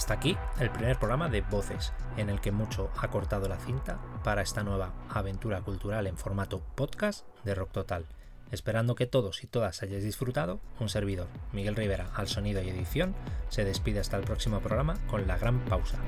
Hasta 0.07 0.14
aquí 0.14 0.38
el 0.61 0.70
primer 0.70 0.96
programa 1.00 1.28
de 1.28 1.40
Voces, 1.40 1.92
en 2.16 2.30
el 2.30 2.40
que 2.40 2.52
mucho 2.52 2.92
ha 2.96 3.09
cortado 3.09 3.48
la 3.48 3.59
cinta 3.59 3.98
para 4.22 4.40
esta 4.40 4.62
nueva 4.62 4.92
aventura 5.11 5.62
cultural 5.62 6.07
en 6.07 6.16
formato 6.16 6.62
podcast 6.76 7.26
de 7.42 7.57
Rock 7.57 7.72
Total. 7.72 8.07
Esperando 8.52 8.94
que 8.94 9.09
todos 9.09 9.42
y 9.42 9.48
todas 9.48 9.82
hayáis 9.82 10.04
disfrutado, 10.04 10.61
un 10.78 10.88
servidor, 10.88 11.26
Miguel 11.52 11.74
Rivera, 11.74 12.07
al 12.14 12.28
sonido 12.28 12.62
y 12.62 12.68
edición, 12.68 13.16
se 13.48 13.64
despide 13.64 13.98
hasta 13.98 14.16
el 14.16 14.22
próximo 14.22 14.61
programa 14.61 14.96
con 15.09 15.26
la 15.26 15.38
gran 15.38 15.59
pausa. 15.64 15.98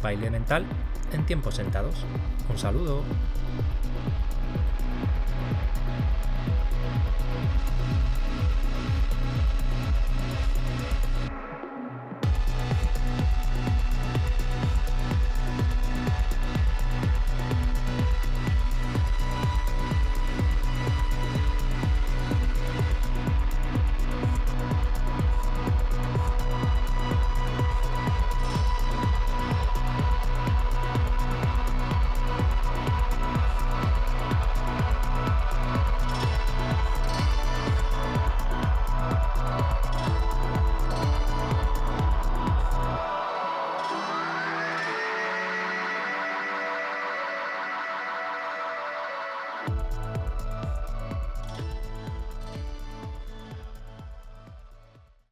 Baile 0.00 0.30
mental 0.30 0.64
en 1.12 1.26
tiempos 1.26 1.56
sentados. 1.56 1.96
Un 2.48 2.56
saludo. 2.56 3.02